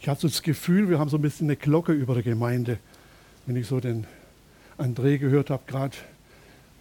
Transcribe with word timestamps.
Ich 0.00 0.08
hatte 0.08 0.22
so 0.22 0.28
das 0.28 0.42
Gefühl, 0.42 0.88
wir 0.88 0.98
haben 0.98 1.10
so 1.10 1.18
ein 1.18 1.22
bisschen 1.22 1.46
eine 1.46 1.56
Glocke 1.56 1.92
über 1.92 2.14
der 2.14 2.22
Gemeinde, 2.22 2.78
wenn 3.44 3.54
ich 3.54 3.66
so 3.66 3.80
den 3.80 4.06
André 4.78 5.18
gehört 5.18 5.50
habe, 5.50 5.62
gerade 5.66 5.94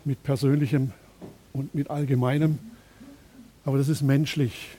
mit 0.05 0.23
Persönlichem 0.23 0.93
und 1.51 1.75
mit 1.75 1.89
Allgemeinem. 1.89 2.59
Aber 3.65 3.77
das 3.77 3.89
ist 3.89 4.03
menschlich. 4.03 4.69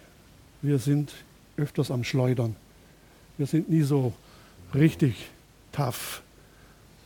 Wir 0.62 0.78
sind 0.78 1.12
öfters 1.58 1.90
am 1.90 2.02
Schleudern. 2.02 2.56
Wir 3.36 3.44
sind 3.44 3.68
nie 3.68 3.82
so 3.82 4.14
richtig 4.74 5.28
tough. 5.72 6.22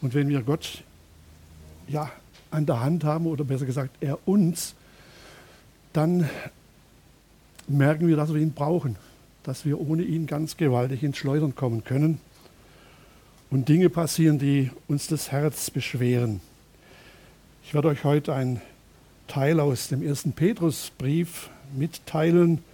Und 0.03 0.14
wenn 0.14 0.29
wir 0.29 0.41
Gott 0.43 0.85
ja, 1.89 2.12
an 2.53 2.64
der 2.64 2.79
Hand 2.79 3.03
haben, 3.03 3.27
oder 3.27 3.43
besser 3.43 3.66
gesagt, 3.66 3.96
er 4.01 4.21
uns, 4.29 4.77
dann 5.93 6.30
merken 7.66 8.07
wir, 8.07 8.14
dass 8.14 8.32
wir 8.32 8.41
ihn 8.41 8.53
brauchen 8.53 8.95
dass 9.45 9.64
wir 9.64 9.80
ohne 9.80 10.02
ihn 10.02 10.26
ganz 10.26 10.56
gewaltig 10.56 11.02
ins 11.02 11.18
Schleudern 11.18 11.54
kommen 11.54 11.84
können 11.84 12.18
und 13.50 13.69
Dinge 13.69 13.91
passieren, 13.91 14.38
die 14.38 14.70
uns 14.88 15.06
das 15.06 15.30
Herz 15.30 15.70
beschweren. 15.70 16.41
Ich 17.62 17.72
werde 17.72 17.88
euch 17.88 18.05
heute 18.05 18.34
einen 18.34 18.60
Teil 19.28 19.60
aus 19.60 19.88
dem 19.88 20.02
ersten 20.02 20.33
Petrusbrief 20.33 21.50
mitteilen, 21.77 22.64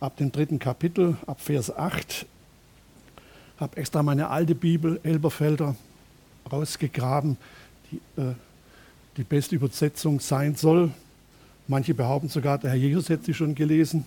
ab 0.00 0.16
dem 0.18 0.30
dritten 0.30 0.58
Kapitel, 0.58 1.16
ab 1.26 1.40
Vers 1.40 1.74
8. 1.74 2.26
Ich 3.56 3.60
habe 3.60 3.76
extra 3.76 4.02
meine 4.02 4.28
alte 4.28 4.54
Bibel, 4.54 5.00
Elberfelder, 5.04 5.74
rausgegraben, 6.52 7.38
die 7.90 8.20
äh, 8.20 8.34
die 9.16 9.24
beste 9.24 9.54
Übersetzung 9.54 10.20
sein 10.20 10.56
soll. 10.56 10.90
Manche 11.68 11.94
behaupten 11.94 12.28
sogar, 12.28 12.58
der 12.58 12.70
Herr 12.70 12.78
Jesus 12.78 13.08
hätte 13.08 13.24
sie 13.24 13.34
schon 13.34 13.54
gelesen. 13.54 14.04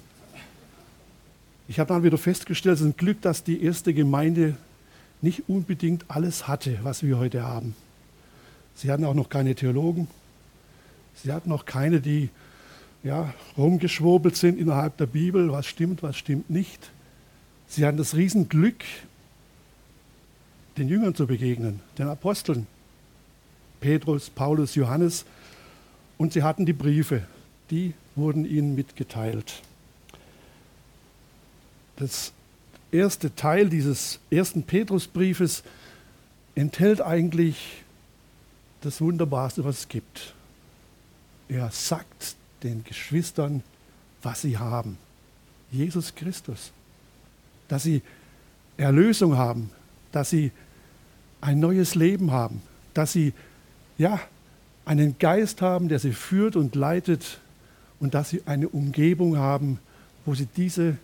Ich 1.70 1.80
habe 1.80 1.94
dann 1.94 2.04
wieder 2.04 2.18
festgestellt, 2.18 2.76
es 2.76 2.82
ist 2.82 2.88
ein 2.88 2.98
Glück, 2.98 3.22
dass 3.22 3.44
die 3.44 3.62
erste 3.62 3.94
Gemeinde 3.94 4.56
nicht 5.22 5.50
unbedingt 5.50 6.06
alles 6.08 6.48
hatte, 6.48 6.80
was 6.84 7.04
wir 7.04 7.18
heute 7.18 7.44
haben. 7.44 7.76
Sie 8.76 8.90
hatten 8.90 9.04
auch 9.04 9.14
noch 9.14 9.30
keine 9.30 9.54
Theologen. 9.54 10.08
Sie 11.16 11.34
hatten 11.34 11.52
auch 11.52 11.66
keine, 11.66 12.00
die 12.00 12.30
ja, 13.04 13.34
rumgeschwurbelt 13.58 14.38
sind 14.38 14.58
innerhalb 14.58 14.98
der 14.98 15.08
Bibel, 15.08 15.52
was 15.52 15.66
stimmt, 15.66 16.04
was 16.04 16.16
stimmt 16.16 16.50
nicht. 16.50 16.92
Sie 17.68 17.86
hatten 17.86 17.98
das 17.98 18.16
Riesenglück, 18.16 18.84
den 20.78 20.88
Jüngern 20.88 21.16
zu 21.16 21.28
begegnen, 21.28 21.82
den 21.98 22.08
Aposteln, 22.08 22.66
Petrus, 23.82 24.30
Paulus, 24.30 24.76
Johannes. 24.76 25.26
Und 26.18 26.34
sie 26.34 26.44
hatten 26.44 26.66
die 26.66 26.74
Briefe, 26.74 27.24
die 27.72 27.94
wurden 28.16 28.46
ihnen 28.46 28.76
mitgeteilt 28.76 29.62
das 31.98 32.32
erste 32.92 33.36
Teil 33.36 33.70
dieses 33.70 34.20
ersten 34.32 34.64
Petrusbriefes 34.64 35.64
enthält 36.56 37.02
eigentlich 37.02 37.84
das 38.82 39.02
Wunderbarste, 39.02 39.64
was 39.66 39.80
es 39.80 39.88
gibt. 39.88 40.34
Er 41.50 41.70
sagt 41.72 42.36
den 42.64 42.84
Geschwistern, 42.84 43.64
was 44.24 44.42
sie 44.42 44.58
haben. 44.58 44.98
Jesus 45.72 46.16
Christus. 46.16 46.72
Dass 47.68 47.84
sie 47.84 48.02
Erlösung 48.78 49.38
haben, 49.38 49.70
dass 50.12 50.30
sie 50.30 50.52
ein 51.42 51.60
neues 51.60 51.96
Leben 51.96 52.32
haben, 52.32 52.62
dass 52.94 53.12
sie 53.12 53.34
ja 53.98 54.20
einen 54.86 55.18
Geist 55.20 55.62
haben, 55.62 55.90
der 55.90 56.00
sie 56.00 56.14
führt 56.14 56.56
und 56.56 56.76
leitet 56.76 57.40
und 58.00 58.14
dass 58.14 58.30
sie 58.30 58.44
eine 58.46 58.70
Umgebung 58.70 59.38
haben, 59.38 59.80
wo 60.26 60.34
sie 60.34 60.48
diese 60.56 60.98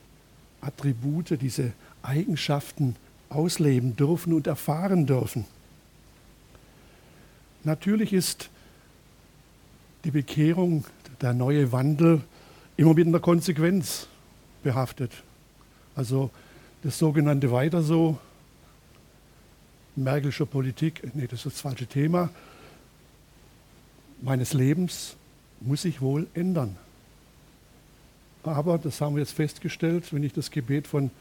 Attribute, 0.63 1.41
diese 1.41 1.73
Eigenschaften 2.01 2.95
ausleben 3.29 3.95
dürfen 3.95 4.33
und 4.33 4.47
erfahren 4.47 5.05
dürfen. 5.05 5.45
Natürlich 7.63 8.13
ist 8.13 8.49
die 10.03 10.11
Bekehrung, 10.11 10.85
der 11.21 11.33
neue 11.33 11.71
Wandel 11.71 12.21
immer 12.75 12.93
mit 12.93 13.07
einer 13.07 13.19
Konsequenz 13.19 14.07
behaftet. 14.63 15.11
Also 15.95 16.31
das 16.83 16.97
sogenannte 16.97 17.51
Weiter 17.51 17.81
so, 17.81 18.17
Merkelsche 19.95 20.47
Politik, 20.47 21.03
nee, 21.13 21.27
das 21.27 21.45
ist 21.45 21.57
das 21.57 21.61
falsche 21.61 21.85
Thema, 21.85 22.31
meines 24.21 24.53
Lebens 24.53 25.15
muss 25.61 25.83
sich 25.83 26.01
wohl 26.01 26.25
ändern. 26.33 26.75
Aber, 28.43 28.77
das 28.77 28.99
haben 29.01 29.15
wir 29.15 29.21
jetzt 29.21 29.33
festgestellt, 29.33 30.13
wenn 30.13 30.23
ich 30.23 30.33
das 30.33 30.51
Gebet 30.51 30.87
von 30.87 31.11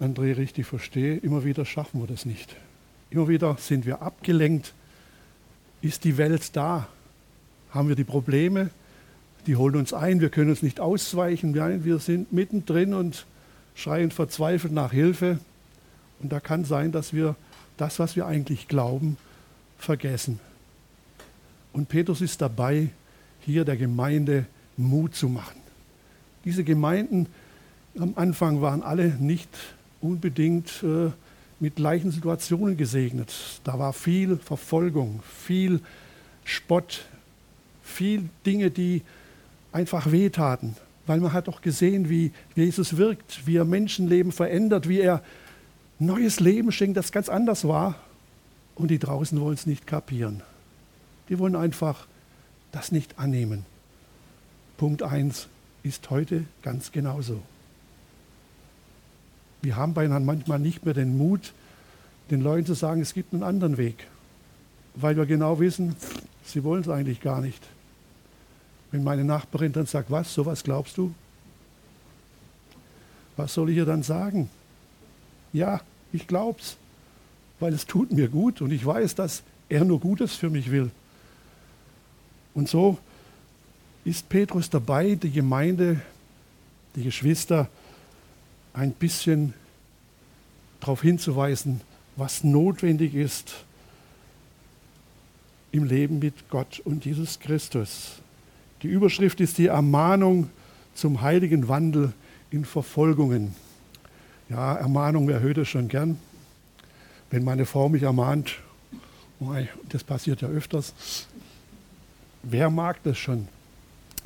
André 0.00 0.36
richtig 0.36 0.66
verstehe, 0.66 1.16
immer 1.16 1.44
wieder 1.44 1.64
schaffen 1.64 2.00
wir 2.00 2.06
das 2.06 2.26
nicht. 2.26 2.54
Immer 3.10 3.28
wieder 3.28 3.56
sind 3.58 3.86
wir 3.86 4.02
abgelenkt. 4.02 4.74
Ist 5.80 6.04
die 6.04 6.16
Welt 6.18 6.56
da? 6.56 6.88
Haben 7.70 7.88
wir 7.88 7.96
die 7.96 8.04
Probleme? 8.04 8.70
Die 9.46 9.56
holen 9.56 9.76
uns 9.76 9.92
ein, 9.92 10.20
wir 10.20 10.30
können 10.30 10.50
uns 10.50 10.62
nicht 10.62 10.80
ausweichen. 10.80 11.54
Wir 11.54 11.98
sind 12.00 12.32
mittendrin 12.32 12.94
und 12.94 13.26
schreien 13.76 14.10
verzweifelt 14.10 14.72
nach 14.72 14.90
Hilfe. 14.90 15.38
Und 16.20 16.32
da 16.32 16.40
kann 16.40 16.64
sein, 16.64 16.90
dass 16.90 17.12
wir 17.12 17.36
das, 17.76 17.98
was 17.98 18.16
wir 18.16 18.26
eigentlich 18.26 18.68
glauben, 18.68 19.16
vergessen. 19.78 20.40
Und 21.72 21.88
Petrus 21.88 22.20
ist 22.22 22.40
dabei, 22.40 22.88
hier 23.42 23.64
der 23.64 23.76
Gemeinde 23.76 24.46
Mut 24.76 25.14
zu 25.14 25.28
machen. 25.28 25.65
Diese 26.46 26.62
Gemeinden 26.62 27.26
am 27.98 28.12
Anfang 28.14 28.62
waren 28.62 28.82
alle 28.82 29.08
nicht 29.18 29.48
unbedingt 30.00 30.82
äh, 30.84 31.10
mit 31.58 31.74
gleichen 31.74 32.12
Situationen 32.12 32.76
gesegnet. 32.76 33.34
Da 33.64 33.78
war 33.80 33.92
viel 33.92 34.36
Verfolgung, 34.36 35.20
viel 35.44 35.80
Spott, 36.44 37.04
viel 37.82 38.28
Dinge, 38.46 38.70
die 38.70 39.02
einfach 39.72 40.12
wehtaten, 40.12 40.76
weil 41.06 41.18
man 41.18 41.32
hat 41.32 41.48
doch 41.48 41.62
gesehen, 41.62 42.08
wie 42.08 42.30
Jesus 42.54 42.96
wirkt, 42.96 43.44
wie 43.46 43.56
er 43.56 43.64
Menschenleben 43.64 44.30
verändert, 44.30 44.88
wie 44.88 45.00
er 45.00 45.22
neues 45.98 46.38
Leben 46.38 46.70
schenkt, 46.70 46.96
das 46.96 47.10
ganz 47.10 47.28
anders 47.28 47.66
war. 47.66 47.96
Und 48.76 48.92
die 48.92 49.00
draußen 49.00 49.40
wollen 49.40 49.54
es 49.54 49.66
nicht 49.66 49.86
kapieren. 49.86 50.42
Die 51.28 51.40
wollen 51.40 51.56
einfach 51.56 52.06
das 52.70 52.92
nicht 52.92 53.18
annehmen. 53.18 53.64
Punkt 54.76 55.02
1 55.02 55.48
ist 55.86 56.10
heute 56.10 56.44
ganz 56.62 56.90
genauso. 56.90 57.40
Wir 59.62 59.76
haben 59.76 59.94
beinahe 59.94 60.20
manchmal 60.20 60.58
nicht 60.58 60.84
mehr 60.84 60.94
den 60.94 61.16
Mut, 61.16 61.52
den 62.30 62.40
Leuten 62.40 62.66
zu 62.66 62.74
sagen, 62.74 63.00
es 63.00 63.14
gibt 63.14 63.32
einen 63.32 63.44
anderen 63.44 63.76
Weg, 63.76 64.06
weil 64.94 65.16
wir 65.16 65.26
genau 65.26 65.60
wissen, 65.60 65.94
sie 66.44 66.64
wollen 66.64 66.82
es 66.82 66.88
eigentlich 66.88 67.20
gar 67.20 67.40
nicht. 67.40 67.62
Wenn 68.90 69.04
meine 69.04 69.24
Nachbarin 69.24 69.72
dann 69.72 69.86
sagt, 69.86 70.10
was, 70.10 70.34
sowas 70.34 70.64
glaubst 70.64 70.98
du? 70.98 71.14
Was 73.36 73.54
soll 73.54 73.70
ich 73.70 73.76
ihr 73.76 73.86
dann 73.86 74.02
sagen? 74.02 74.50
Ja, 75.52 75.80
ich 76.12 76.26
glaub's, 76.26 76.76
weil 77.60 77.72
es 77.72 77.86
tut 77.86 78.12
mir 78.12 78.28
gut 78.28 78.60
und 78.60 78.72
ich 78.72 78.84
weiß, 78.84 79.14
dass 79.14 79.42
er 79.68 79.84
nur 79.84 80.00
Gutes 80.00 80.34
für 80.34 80.50
mich 80.50 80.70
will. 80.70 80.90
Und 82.54 82.68
so 82.68 82.98
ist 84.06 84.28
Petrus 84.28 84.70
dabei, 84.70 85.16
die 85.16 85.32
Gemeinde, 85.32 86.00
die 86.94 87.02
Geschwister 87.02 87.68
ein 88.72 88.92
bisschen 88.92 89.52
darauf 90.78 91.02
hinzuweisen, 91.02 91.80
was 92.14 92.44
notwendig 92.44 93.16
ist 93.16 93.64
im 95.72 95.84
Leben 95.84 96.20
mit 96.20 96.48
Gott 96.50 96.80
und 96.84 97.04
Jesus 97.04 97.40
Christus. 97.40 98.20
Die 98.82 98.86
Überschrift 98.86 99.40
ist 99.40 99.58
die 99.58 99.66
Ermahnung 99.66 100.50
zum 100.94 101.20
heiligen 101.22 101.66
Wandel 101.66 102.12
in 102.52 102.64
Verfolgungen. 102.64 103.56
Ja, 104.48 104.76
Ermahnung, 104.76 105.26
wer 105.26 105.40
hört 105.40 105.58
es 105.58 105.68
schon 105.68 105.88
gern? 105.88 106.16
Wenn 107.32 107.42
meine 107.42 107.66
Frau 107.66 107.88
mich 107.88 108.04
ermahnt, 108.04 108.54
das 109.88 110.04
passiert 110.04 110.42
ja 110.42 110.48
öfters, 110.48 111.26
wer 112.44 112.70
mag 112.70 113.02
das 113.02 113.18
schon? 113.18 113.48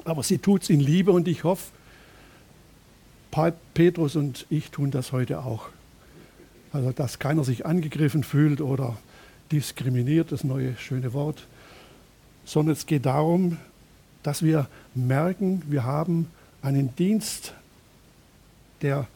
Aber 0.05 0.23
sie 0.23 0.39
tut 0.39 0.63
es 0.63 0.71
in 0.71 0.81
Liebe 0.81 1.13
und 1.13 1.29
ich 1.29 1.45
hoffe, 1.45 1.73
Petrus 3.75 4.17
und 4.17 4.47
ich 4.51 4.71
tun 4.71 4.91
das 4.91 5.13
heute 5.13 5.45
auch. 5.45 5.69
Also, 6.73 6.93
dass 6.93 7.19
keiner 7.19 7.45
sich 7.45 7.67
angegriffen 7.67 8.25
fühlt 8.25 8.61
oder 8.61 8.97
diskriminiert, 9.53 10.33
das 10.33 10.45
neue 10.45 10.77
schöne 10.77 11.13
Wort, 11.13 11.47
sondern 12.45 12.75
es 12.75 12.87
geht 12.87 13.07
darum, 13.07 13.59
dass 14.23 14.43
wir 14.43 14.69
merken, 14.95 15.63
wir 15.69 15.85
haben 15.85 16.31
einen 16.63 16.95
Dienst, 16.97 17.55
der 18.83 19.07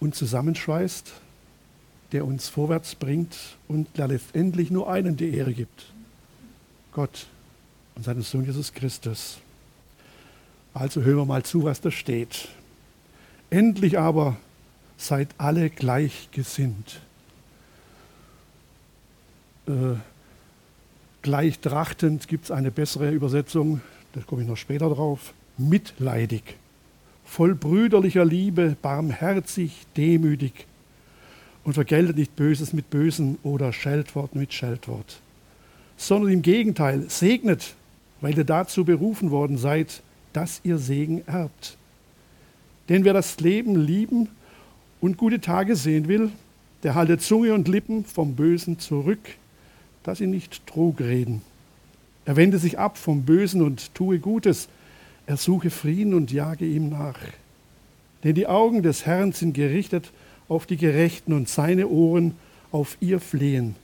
uns 0.00 0.16
zusammenschweißt, 0.18 1.12
der 2.12 2.24
uns 2.26 2.48
vorwärts 2.48 2.94
bringt 2.94 3.36
und 3.68 3.88
der 3.96 4.08
letztendlich 4.08 4.70
nur 4.70 4.90
einen 4.90 5.16
die 5.16 5.34
Ehre 5.34 5.52
gibt. 5.52 5.92
Gott 6.92 7.26
und 7.94 8.04
seinen 8.04 8.22
Sohn 8.22 8.44
Jesus 8.44 8.72
Christus. 8.72 9.38
Also 10.74 11.02
hören 11.02 11.18
wir 11.18 11.24
mal 11.26 11.42
zu, 11.42 11.64
was 11.64 11.80
da 11.80 11.90
steht. 11.90 12.48
Endlich 13.50 13.98
aber 13.98 14.36
seid 14.96 15.28
alle 15.36 15.68
gleichgesinnt. 15.68 17.00
Äh, 19.66 19.96
gleichtrachtend 21.20 22.28
gibt 22.28 22.44
es 22.44 22.50
eine 22.50 22.70
bessere 22.70 23.10
Übersetzung, 23.10 23.80
da 24.14 24.20
komme 24.22 24.42
ich 24.42 24.48
noch 24.48 24.56
später 24.56 24.88
drauf, 24.88 25.34
mitleidig, 25.58 26.42
voll 27.24 27.54
brüderlicher 27.54 28.24
Liebe, 28.24 28.76
barmherzig, 28.80 29.86
demütig 29.96 30.66
und 31.64 31.74
vergeltet 31.74 32.16
nicht 32.16 32.34
Böses 32.34 32.72
mit 32.72 32.90
Bösen 32.90 33.38
oder 33.42 33.72
Scheltwort 33.72 34.34
mit 34.34 34.52
Scheltwort, 34.52 35.20
sondern 35.96 36.32
im 36.32 36.42
Gegenteil 36.42 37.08
segnet, 37.08 37.74
weil 38.20 38.36
ihr 38.36 38.44
dazu 38.44 38.84
berufen 38.84 39.30
worden 39.30 39.58
seid, 39.58 40.02
dass 40.32 40.60
ihr 40.64 40.78
Segen 40.78 41.22
erbt. 41.26 41.76
Denn 42.88 43.04
wer 43.04 43.12
das 43.12 43.38
Leben 43.40 43.76
lieben 43.76 44.28
und 45.00 45.16
gute 45.16 45.40
Tage 45.40 45.76
sehen 45.76 46.08
will, 46.08 46.30
der 46.82 46.94
halte 46.94 47.18
Zunge 47.18 47.54
und 47.54 47.68
Lippen 47.68 48.04
vom 48.04 48.34
Bösen 48.34 48.78
zurück, 48.78 49.20
dass 50.02 50.18
sie 50.18 50.26
nicht 50.26 50.66
Trug 50.66 51.00
reden. 51.00 51.42
Er 52.24 52.36
wende 52.36 52.58
sich 52.58 52.78
ab 52.78 52.98
vom 52.98 53.22
Bösen 53.22 53.62
und 53.62 53.94
tue 53.94 54.18
Gutes. 54.18 54.68
Er 55.26 55.36
suche 55.36 55.70
Frieden 55.70 56.14
und 56.14 56.32
jage 56.32 56.66
ihm 56.66 56.88
nach. 56.88 57.18
Denn 58.24 58.34
die 58.34 58.46
Augen 58.46 58.82
des 58.82 59.06
Herrn 59.06 59.32
sind 59.32 59.54
gerichtet 59.54 60.12
auf 60.48 60.66
die 60.66 60.76
Gerechten 60.76 61.32
und 61.32 61.48
seine 61.48 61.88
Ohren 61.88 62.34
auf 62.70 62.96
ihr 63.00 63.20
Flehen. 63.20 63.76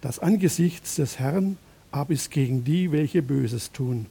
Das 0.00 0.18
Angesicht 0.18 0.98
des 0.98 1.18
Herrn 1.18 1.56
aber 1.90 2.12
ist 2.12 2.30
gegen 2.30 2.64
die, 2.64 2.90
welche 2.90 3.22
Böses 3.22 3.70
tun. 3.70 4.06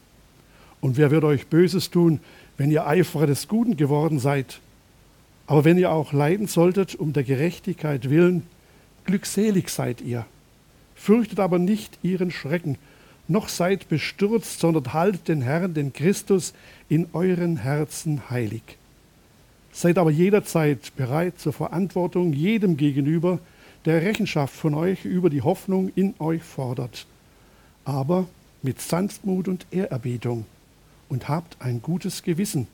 Und 0.84 0.98
wer 0.98 1.12
wird 1.12 1.24
euch 1.24 1.48
Böses 1.48 1.92
tun, 1.92 2.20
wenn 2.58 2.70
ihr 2.70 2.86
Eiferer 2.86 3.26
des 3.26 3.48
Guten 3.48 3.78
geworden 3.78 4.20
seid? 4.20 4.60
Aber 5.48 5.64
wenn 5.64 5.78
ihr 5.78 5.94
auch 5.94 6.12
leiden 6.12 6.48
solltet 6.48 6.94
um 6.96 7.14
der 7.14 7.24
Gerechtigkeit 7.24 8.10
willen, 8.10 8.44
glückselig 9.06 9.70
seid 9.70 10.02
ihr. 10.02 10.26
Fürchtet 10.94 11.40
aber 11.40 11.58
nicht 11.58 12.00
ihren 12.04 12.32
Schrecken, 12.32 12.78
noch 13.30 13.48
seid 13.48 13.88
bestürzt, 13.88 14.60
sondern 14.60 14.92
haltet 14.92 15.30
den 15.30 15.42
Herrn, 15.42 15.74
den 15.74 15.94
Christus, 15.94 16.54
in 16.90 17.08
euren 17.14 17.56
Herzen 17.56 18.30
heilig. 18.30 18.64
Seid 19.72 19.98
aber 19.98 20.12
jederzeit 20.12 20.94
bereit 20.98 21.40
zur 21.40 21.54
Verantwortung 21.54 22.34
jedem 22.34 22.76
gegenüber, 22.76 23.40
der 23.86 24.02
Rechenschaft 24.02 24.54
von 24.54 24.74
euch 24.74 25.06
über 25.06 25.30
die 25.30 25.44
Hoffnung 25.44 25.94
in 25.96 26.14
euch 26.20 26.44
fordert. 26.44 27.06
Aber 27.86 28.28
mit 28.62 28.82
Sanftmut 28.82 29.48
und 29.48 29.66
Ehrerbietung 29.72 30.46
und 31.14 31.30
habt 31.30 31.56
ein 31.62 31.82
gutes 31.82 32.24
Gewissen, 32.24 32.68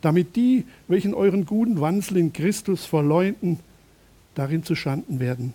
damit 0.00 0.36
die, 0.36 0.64
welchen 0.86 1.12
euren 1.12 1.44
guten 1.44 1.80
Wandel 1.80 2.18
in 2.18 2.32
Christus 2.32 2.84
verleumden, 2.84 3.58
darin 4.36 4.62
zu 4.62 4.76
Schanden 4.76 5.18
werden 5.18 5.54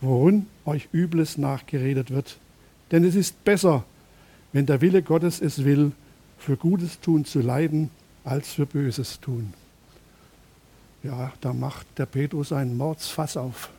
worin 0.00 0.46
euch 0.64 0.88
Übles 0.92 1.38
nachgeredet 1.38 2.10
wird. 2.10 2.38
Denn 2.90 3.04
es 3.04 3.14
ist 3.14 3.44
besser, 3.44 3.84
wenn 4.52 4.66
der 4.66 4.80
Wille 4.80 5.02
Gottes 5.02 5.40
es 5.40 5.64
will, 5.64 5.92
für 6.38 6.56
Gutes 6.56 7.00
tun 7.00 7.24
zu 7.24 7.40
leiden, 7.40 7.90
als 8.24 8.54
für 8.54 8.66
Böses 8.66 9.20
tun. 9.20 9.52
Ja, 11.02 11.32
da 11.40 11.52
macht 11.52 11.86
der 11.98 12.06
Petrus 12.06 12.52
einen 12.52 12.76
Mordsfass 12.76 13.36
auf. 13.36 13.70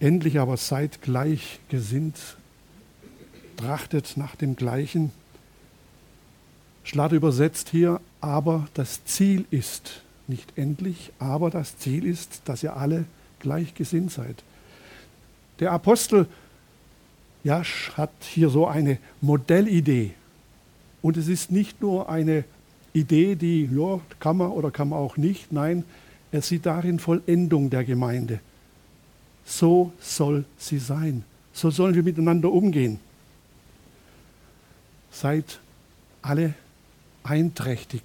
Endlich 0.00 0.38
aber 0.38 0.56
seid 0.56 1.02
gleich 1.02 1.58
gesinnt, 1.68 2.18
trachtet 3.58 4.16
nach 4.16 4.36
dem 4.36 4.56
Gleichen. 4.56 5.10
Schlatt 6.84 7.12
übersetzt 7.12 7.68
hier, 7.68 8.00
aber 8.20 8.66
das 8.72 9.04
Ziel 9.04 9.44
ist, 9.50 10.02
nicht 10.26 10.56
endlich, 10.56 11.12
aber 11.18 11.50
das 11.50 11.76
Ziel 11.76 12.06
ist, 12.06 12.42
dass 12.46 12.62
ihr 12.62 12.76
alle 12.76 13.04
gleichgesinnt 13.40 14.10
seid. 14.10 14.42
Der 15.60 15.72
Apostel 15.72 16.26
Jasch 17.44 17.92
hat 17.96 18.10
hier 18.22 18.48
so 18.48 18.66
eine 18.66 18.98
Modellidee. 19.20 20.12
Und 21.02 21.16
es 21.16 21.28
ist 21.28 21.50
nicht 21.50 21.80
nur 21.80 22.08
eine 22.08 22.44
Idee, 22.92 23.36
die 23.36 23.68
ja, 23.72 24.00
kann 24.18 24.38
man 24.38 24.50
oder 24.50 24.70
kann 24.70 24.88
man 24.88 24.98
auch 24.98 25.16
nicht. 25.16 25.52
Nein, 25.52 25.84
er 26.32 26.42
sieht 26.42 26.66
darin 26.66 26.98
Vollendung 26.98 27.70
der 27.70 27.84
Gemeinde. 27.84 28.40
So 29.44 29.92
soll 30.00 30.44
sie 30.58 30.78
sein. 30.78 31.24
So 31.52 31.70
sollen 31.70 31.94
wir 31.94 32.02
miteinander 32.02 32.52
umgehen. 32.52 33.00
Seid 35.20 35.58
alle 36.22 36.54
einträchtig. 37.24 38.02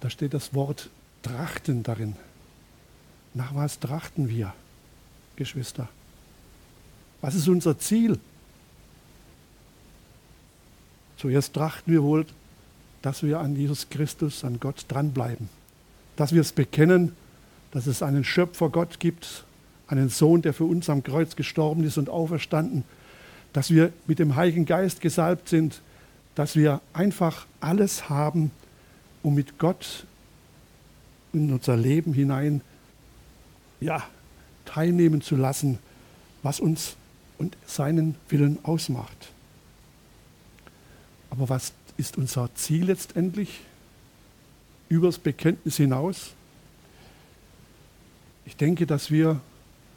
Da 0.00 0.08
steht 0.08 0.32
das 0.32 0.54
Wort 0.54 0.88
trachten 1.20 1.82
darin. 1.82 2.16
Nach 3.34 3.54
was 3.54 3.78
trachten 3.78 4.30
wir, 4.30 4.54
Geschwister? 5.36 5.90
Was 7.20 7.34
ist 7.34 7.48
unser 7.48 7.78
Ziel? 7.78 8.18
Zuerst 11.18 11.52
trachten 11.52 11.92
wir 11.92 12.02
wohl, 12.02 12.24
dass 13.02 13.22
wir 13.22 13.38
an 13.38 13.56
Jesus 13.56 13.90
Christus, 13.90 14.42
an 14.42 14.58
Gott 14.58 14.86
dranbleiben. 14.88 15.50
Dass 16.16 16.32
wir 16.32 16.40
es 16.40 16.52
bekennen, 16.52 17.14
dass 17.72 17.86
es 17.86 18.02
einen 18.02 18.24
Schöpfer 18.24 18.70
Gott 18.70 19.00
gibt, 19.00 19.44
einen 19.86 20.08
Sohn, 20.08 20.40
der 20.40 20.54
für 20.54 20.64
uns 20.64 20.88
am 20.88 21.02
Kreuz 21.02 21.36
gestorben 21.36 21.84
ist 21.84 21.98
und 21.98 22.08
auferstanden. 22.08 22.84
Dass 23.52 23.70
wir 23.70 23.92
mit 24.06 24.18
dem 24.18 24.36
Heiligen 24.36 24.66
Geist 24.66 25.00
gesalbt 25.00 25.48
sind. 25.48 25.80
Dass 26.34 26.56
wir 26.56 26.80
einfach 26.92 27.46
alles 27.60 28.08
haben, 28.08 28.50
um 29.22 29.34
mit 29.34 29.58
Gott 29.58 30.06
in 31.32 31.52
unser 31.52 31.76
Leben 31.76 32.12
hinein 32.12 32.60
ja, 33.80 34.02
teilnehmen 34.64 35.20
zu 35.20 35.36
lassen, 35.36 35.78
was 36.42 36.60
uns 36.60 36.96
und 37.38 37.56
seinen 37.66 38.14
Willen 38.28 38.58
ausmacht. 38.64 39.30
Aber 41.30 41.48
was 41.48 41.72
ist 41.96 42.16
unser 42.16 42.54
Ziel 42.54 42.86
letztendlich? 42.86 43.60
Übers 44.88 45.18
Bekenntnis 45.18 45.76
hinaus? 45.76 46.32
Ich 48.44 48.56
denke, 48.56 48.86
dass 48.86 49.10
wir 49.10 49.40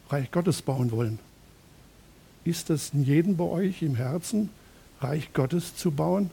Reich 0.10 0.32
Gottes 0.32 0.62
bauen 0.62 0.92
wollen. 0.92 1.20
Ist 2.44 2.70
es 2.70 2.94
in 2.94 3.04
jedem 3.04 3.38
bei 3.38 3.44
euch 3.44 3.82
im 3.82 3.96
Herzen, 3.96 4.50
Reich 5.02 5.34
Gottes 5.34 5.76
zu 5.76 5.92
bauen? 5.92 6.30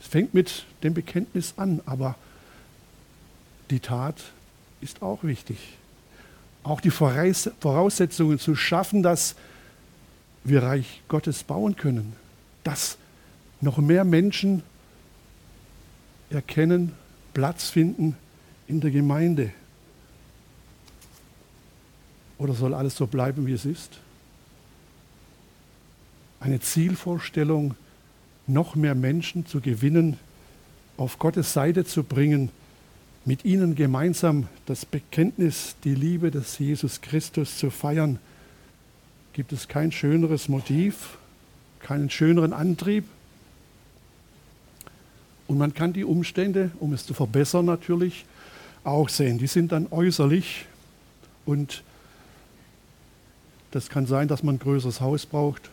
Es 0.00 0.06
fängt 0.06 0.34
mit 0.34 0.64
dem 0.82 0.94
Bekenntnis 0.94 1.54
an, 1.56 1.80
aber 1.86 2.16
die 3.70 3.80
Tat 3.80 4.22
ist 4.80 5.02
auch 5.02 5.24
wichtig 5.24 5.58
auch 6.66 6.80
die 6.80 6.90
Voraussetzungen 6.90 8.38
zu 8.38 8.56
schaffen, 8.56 9.02
dass 9.02 9.36
wir 10.42 10.62
Reich 10.62 11.02
Gottes 11.06 11.44
bauen 11.44 11.76
können, 11.76 12.14
dass 12.64 12.98
noch 13.60 13.78
mehr 13.78 14.04
Menschen 14.04 14.62
erkennen, 16.28 16.92
Platz 17.34 17.70
finden 17.70 18.16
in 18.66 18.80
der 18.80 18.90
Gemeinde. 18.90 19.52
Oder 22.38 22.54
soll 22.54 22.74
alles 22.74 22.96
so 22.96 23.06
bleiben, 23.06 23.46
wie 23.46 23.52
es 23.52 23.64
ist? 23.64 23.98
Eine 26.46 26.60
Zielvorstellung, 26.60 27.74
noch 28.46 28.76
mehr 28.76 28.94
Menschen 28.94 29.46
zu 29.46 29.60
gewinnen, 29.60 30.16
auf 30.96 31.18
Gottes 31.18 31.52
Seite 31.52 31.84
zu 31.84 32.04
bringen, 32.04 32.50
mit 33.24 33.44
ihnen 33.44 33.74
gemeinsam 33.74 34.46
das 34.64 34.86
Bekenntnis, 34.86 35.74
die 35.82 35.96
Liebe 35.96 36.30
des 36.30 36.56
Jesus 36.60 37.00
Christus 37.00 37.58
zu 37.58 37.70
feiern, 37.70 38.20
gibt 39.32 39.52
es 39.52 39.66
kein 39.66 39.90
schöneres 39.90 40.48
Motiv, 40.48 41.18
keinen 41.80 42.10
schöneren 42.10 42.52
Antrieb. 42.52 43.06
Und 45.48 45.58
man 45.58 45.74
kann 45.74 45.92
die 45.92 46.04
Umstände, 46.04 46.70
um 46.78 46.92
es 46.92 47.04
zu 47.04 47.12
verbessern 47.12 47.64
natürlich, 47.64 48.24
auch 48.84 49.08
sehen. 49.08 49.38
Die 49.38 49.48
sind 49.48 49.72
dann 49.72 49.88
äußerlich 49.90 50.66
und 51.44 51.82
das 53.72 53.88
kann 53.88 54.06
sein, 54.06 54.28
dass 54.28 54.44
man 54.44 54.54
ein 54.54 54.60
größeres 54.60 55.00
Haus 55.00 55.26
braucht. 55.26 55.70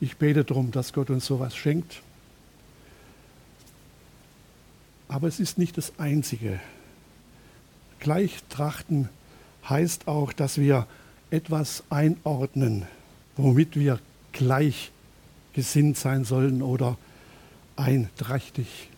Ich 0.00 0.16
bete 0.16 0.44
darum, 0.44 0.70
dass 0.70 0.92
Gott 0.92 1.10
uns 1.10 1.26
sowas 1.26 1.56
schenkt. 1.56 2.02
Aber 5.08 5.26
es 5.26 5.40
ist 5.40 5.58
nicht 5.58 5.76
das 5.76 5.92
Einzige. 5.98 6.60
Gleichtrachten 7.98 9.08
heißt 9.68 10.06
auch, 10.06 10.32
dass 10.32 10.58
wir 10.58 10.86
etwas 11.30 11.82
einordnen, 11.90 12.86
womit 13.36 13.76
wir 13.76 13.98
gleichgesinnt 14.32 15.96
sein 15.96 16.24
sollen 16.24 16.62
oder 16.62 16.96
einträchtig. 17.76 18.90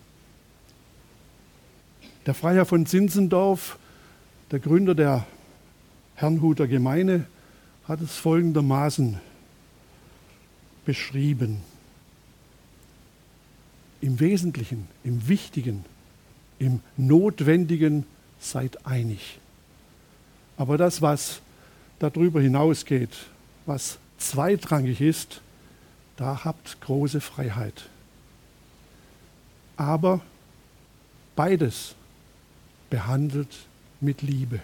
Der 2.27 2.35
Freiherr 2.35 2.67
von 2.67 2.85
Zinzendorf, 2.85 3.79
der 4.51 4.59
Gründer 4.59 4.95
der 4.95 5.27
Herrnhuter 6.17 6.67
Gemeinde, 6.67 7.27
hat 7.89 8.01
es 8.03 8.17
folgendermaßen 8.17 9.19
beschrieben. 10.85 11.63
im 14.01 14.19
Wesentlichen, 14.19 14.89
im 15.05 15.29
Wichtigen, 15.29 15.85
im 16.59 16.81
Notwendigen 16.97 18.07
seid 18.39 18.87
einig. 18.87 19.39
Aber 20.57 20.79
das, 20.79 21.03
was 21.03 21.41
darüber 21.99 22.41
hinausgeht, 22.41 23.11
was 23.67 23.99
zweitrangig 24.19 25.01
ist, 25.01 25.41
da 26.17 26.45
habt 26.45 26.81
große 26.81 27.21
Freiheit. 27.21 27.89
Aber 29.77 30.21
beides 31.37 31.95
behandelt 32.91 33.67
mit 34.01 34.23
Liebe. 34.23 34.61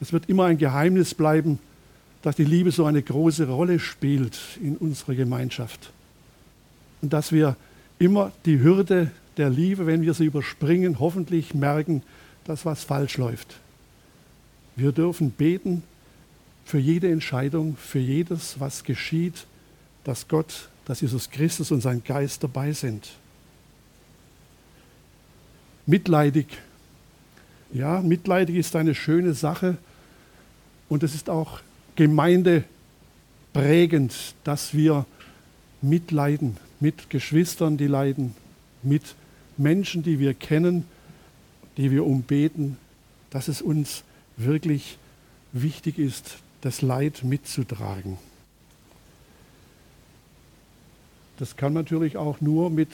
Es 0.00 0.12
wird 0.12 0.28
immer 0.28 0.44
ein 0.44 0.58
Geheimnis 0.58 1.14
bleiben, 1.14 1.58
dass 2.22 2.36
die 2.36 2.44
Liebe 2.44 2.70
so 2.70 2.84
eine 2.84 3.02
große 3.02 3.48
Rolle 3.48 3.78
spielt 3.78 4.38
in 4.62 4.76
unserer 4.76 5.14
Gemeinschaft. 5.14 5.92
Und 7.00 7.12
dass 7.12 7.32
wir 7.32 7.56
immer 7.98 8.32
die 8.44 8.60
Hürde 8.60 9.10
der 9.36 9.50
Liebe, 9.50 9.86
wenn 9.86 10.02
wir 10.02 10.14
sie 10.14 10.24
überspringen, 10.24 10.98
hoffentlich 10.98 11.54
merken, 11.54 12.02
dass 12.44 12.64
was 12.64 12.82
falsch 12.84 13.18
läuft. 13.18 13.56
Wir 14.74 14.92
dürfen 14.92 15.30
beten 15.30 15.82
für 16.64 16.78
jede 16.78 17.10
Entscheidung, 17.10 17.76
für 17.76 17.98
jedes, 17.98 18.60
was 18.60 18.84
geschieht, 18.84 19.46
dass 20.04 20.28
Gott, 20.28 20.68
dass 20.84 21.00
Jesus 21.00 21.30
Christus 21.30 21.70
und 21.70 21.80
sein 21.80 22.02
Geist 22.04 22.42
dabei 22.42 22.72
sind. 22.72 23.10
Mitleidig. 25.86 26.46
Ja, 27.72 28.00
mitleidig 28.00 28.56
ist 28.56 28.76
eine 28.76 28.94
schöne 28.94 29.34
Sache 29.34 29.78
und 30.88 31.02
es 31.02 31.14
ist 31.14 31.30
auch 31.30 31.60
gemeindeprägend, 31.98 34.34
dass 34.44 34.72
wir 34.72 35.04
mitleiden, 35.82 36.56
mit 36.78 37.10
Geschwistern, 37.10 37.76
die 37.76 37.88
leiden, 37.88 38.36
mit 38.84 39.16
Menschen, 39.56 40.04
die 40.04 40.20
wir 40.20 40.32
kennen, 40.32 40.84
die 41.76 41.90
wir 41.90 42.06
umbeten, 42.06 42.76
dass 43.30 43.48
es 43.48 43.60
uns 43.60 44.04
wirklich 44.36 44.96
wichtig 45.52 45.98
ist, 45.98 46.36
das 46.60 46.82
Leid 46.82 47.24
mitzutragen. 47.24 48.16
Das 51.36 51.56
kann 51.56 51.72
natürlich 51.72 52.16
auch 52.16 52.40
nur 52.40 52.70
mit 52.70 52.90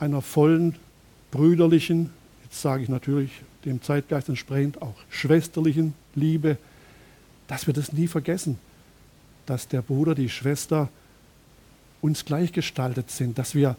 einer 0.00 0.22
vollen 0.22 0.74
brüderlichen, 1.30 2.10
jetzt 2.42 2.60
sage 2.60 2.82
ich 2.82 2.88
natürlich 2.88 3.30
dem 3.64 3.80
Zeitgeist 3.80 4.28
entsprechend 4.28 4.82
auch 4.82 4.96
schwesterlichen 5.08 5.94
Liebe 6.16 6.58
dass 7.48 7.66
wir 7.66 7.74
das 7.74 7.92
nie 7.92 8.08
vergessen, 8.08 8.58
dass 9.46 9.68
der 9.68 9.82
Bruder, 9.82 10.14
die 10.14 10.28
Schwester 10.28 10.88
uns 12.00 12.24
gleichgestaltet 12.24 13.10
sind, 13.10 13.38
dass 13.38 13.54
wir 13.54 13.76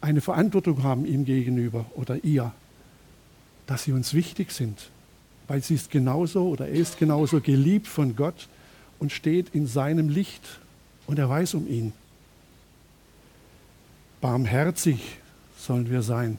eine 0.00 0.20
Verantwortung 0.20 0.82
haben 0.82 1.06
ihm 1.06 1.24
gegenüber 1.24 1.86
oder 1.94 2.24
ihr, 2.24 2.52
dass 3.66 3.84
sie 3.84 3.92
uns 3.92 4.14
wichtig 4.14 4.50
sind, 4.50 4.90
weil 5.46 5.62
sie 5.62 5.74
ist 5.74 5.90
genauso 5.90 6.48
oder 6.48 6.66
er 6.66 6.74
ist 6.74 6.98
genauso 6.98 7.40
geliebt 7.40 7.86
von 7.86 8.16
Gott 8.16 8.48
und 8.98 9.12
steht 9.12 9.54
in 9.54 9.66
seinem 9.66 10.08
Licht 10.08 10.60
und 11.06 11.18
er 11.18 11.28
weiß 11.28 11.54
um 11.54 11.68
ihn. 11.68 11.92
Barmherzig 14.20 15.18
sollen 15.56 15.90
wir 15.90 16.02
sein. 16.02 16.38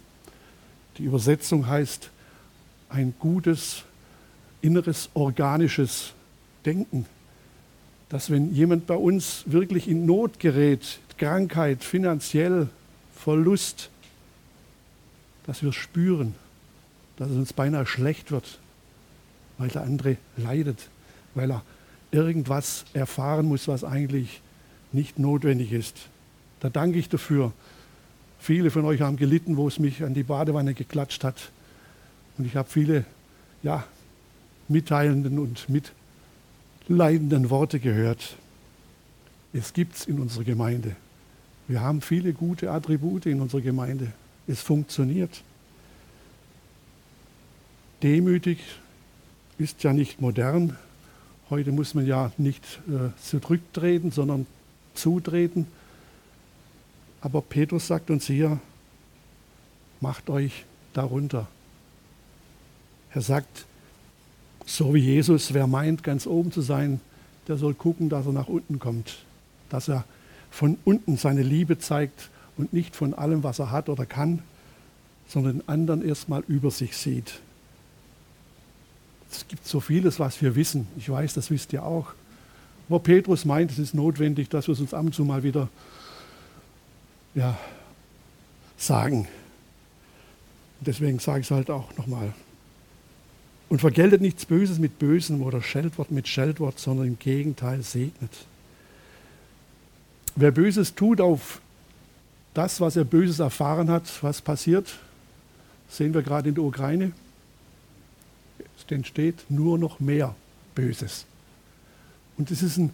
Die 0.97 1.03
Übersetzung 1.03 1.67
heißt 1.67 2.09
ein 2.89 3.13
gutes, 3.19 3.83
inneres, 4.61 5.09
organisches 5.13 6.13
denken, 6.65 7.05
dass 8.09 8.29
wenn 8.29 8.53
jemand 8.53 8.85
bei 8.87 8.95
uns 8.95 9.43
wirklich 9.47 9.87
in 9.87 10.05
Not 10.05 10.39
gerät, 10.39 10.99
Krankheit, 11.17 11.83
finanziell, 11.83 12.69
Verlust, 13.15 13.89
dass 15.45 15.63
wir 15.63 15.73
spüren, 15.73 16.35
dass 17.17 17.29
es 17.29 17.37
uns 17.37 17.53
beinahe 17.53 17.85
schlecht 17.85 18.31
wird, 18.31 18.59
weil 19.57 19.69
der 19.69 19.83
andere 19.83 20.17
leidet, 20.37 20.89
weil 21.35 21.51
er 21.51 21.63
irgendwas 22.11 22.85
erfahren 22.93 23.45
muss, 23.45 23.67
was 23.67 23.83
eigentlich 23.83 24.41
nicht 24.91 25.19
notwendig 25.19 25.71
ist. 25.71 26.09
Da 26.59 26.69
danke 26.69 26.99
ich 26.99 27.09
dafür. 27.09 27.51
Viele 28.39 28.71
von 28.71 28.85
euch 28.85 29.01
haben 29.01 29.17
gelitten, 29.17 29.57
wo 29.57 29.67
es 29.67 29.79
mich 29.79 30.03
an 30.03 30.13
die 30.13 30.23
Badewanne 30.23 30.73
geklatscht 30.73 31.23
hat. 31.23 31.51
Und 32.37 32.45
ich 32.45 32.55
habe 32.55 32.69
viele 32.69 33.05
ja, 33.63 33.85
mitteilenden 34.67 35.39
und 35.39 35.69
mit 35.69 35.93
leidenden 36.87 37.49
Worte 37.49 37.79
gehört. 37.79 38.37
Es 39.53 39.73
gibt 39.73 39.95
es 39.95 40.05
in 40.05 40.19
unserer 40.19 40.43
Gemeinde. 40.43 40.95
Wir 41.67 41.81
haben 41.81 42.01
viele 42.01 42.33
gute 42.33 42.71
Attribute 42.71 43.25
in 43.25 43.39
unserer 43.39 43.61
Gemeinde. 43.61 44.11
Es 44.47 44.61
funktioniert. 44.61 45.43
Demütig 48.01 48.59
ist 49.57 49.83
ja 49.83 49.93
nicht 49.93 50.19
modern. 50.19 50.77
Heute 51.49 51.71
muss 51.71 51.93
man 51.93 52.05
ja 52.05 52.31
nicht 52.37 52.63
äh, 52.89 53.17
zurücktreten, 53.21 54.11
sondern 54.11 54.45
zutreten. 54.93 55.67
Aber 57.21 57.41
Petrus 57.41 57.87
sagt 57.87 58.09
uns 58.09 58.27
hier, 58.27 58.59
macht 60.01 60.29
euch 60.29 60.65
darunter. 60.93 61.47
Er 63.13 63.21
sagt, 63.21 63.65
so 64.65 64.93
wie 64.93 64.99
Jesus, 64.99 65.53
wer 65.53 65.67
meint, 65.67 66.03
ganz 66.03 66.25
oben 66.27 66.51
zu 66.51 66.61
sein, 66.61 66.99
der 67.47 67.57
soll 67.57 67.73
gucken, 67.73 68.09
dass 68.09 68.25
er 68.25 68.31
nach 68.31 68.47
unten 68.47 68.79
kommt. 68.79 69.17
Dass 69.69 69.89
er 69.89 70.05
von 70.51 70.77
unten 70.85 71.17
seine 71.17 71.41
Liebe 71.41 71.79
zeigt 71.79 72.29
und 72.57 72.73
nicht 72.73 72.95
von 72.95 73.13
allem, 73.13 73.43
was 73.43 73.59
er 73.59 73.71
hat 73.71 73.89
oder 73.89 74.05
kann, 74.05 74.41
sondern 75.27 75.59
den 75.59 75.67
anderen 75.67 76.07
erstmal 76.07 76.43
über 76.47 76.71
sich 76.71 76.95
sieht. 76.95 77.39
Es 79.31 79.47
gibt 79.47 79.65
so 79.65 79.79
vieles, 79.79 80.19
was 80.19 80.41
wir 80.41 80.55
wissen. 80.55 80.87
Ich 80.97 81.09
weiß, 81.09 81.33
das 81.33 81.49
wisst 81.49 81.73
ihr 81.73 81.83
auch. 81.83 82.13
Aber 82.87 82.99
Petrus 82.99 83.45
meint, 83.45 83.71
es 83.71 83.79
ist 83.79 83.95
notwendig, 83.95 84.49
dass 84.49 84.67
wir 84.67 84.73
es 84.73 84.79
uns 84.79 84.93
ab 84.93 85.05
und 85.05 85.15
zu 85.15 85.25
mal 85.25 85.41
wieder 85.41 85.69
ja, 87.33 87.57
sagen. 88.77 89.27
Deswegen 90.81 91.17
sage 91.17 91.39
ich 91.39 91.47
es 91.47 91.51
halt 91.51 91.71
auch 91.71 91.95
nochmal. 91.97 92.33
Und 93.73 93.79
vergeltet 93.79 94.21
nichts 94.21 94.45
Böses 94.45 94.77
mit 94.77 94.99
Bösem 94.99 95.41
oder 95.41 95.59
Scheldwort 95.59 96.11
mit 96.11 96.27
Scheldwort, 96.27 96.77
sondern 96.77 97.07
im 97.07 97.17
Gegenteil 97.17 97.81
segnet. 97.81 98.45
Wer 100.35 100.51
Böses 100.51 100.93
tut 100.93 101.19
auf 101.19 101.59
das, 102.53 102.81
was 102.81 102.97
er 102.97 103.03
Böses 103.03 103.39
erfahren 103.39 103.89
hat, 103.89 104.03
was 104.21 104.43
passiert, 104.43 104.99
sehen 105.89 106.13
wir 106.13 106.21
gerade 106.21 106.49
in 106.49 106.53
der 106.53 106.63
Ukraine. 106.63 107.13
Es 108.77 108.85
entsteht 108.91 109.43
nur 109.49 109.79
noch 109.79 109.99
mehr 109.99 110.35
Böses. 110.75 111.25
Und 112.37 112.51
es 112.51 112.61
ist 112.61 112.77
ein, 112.77 112.93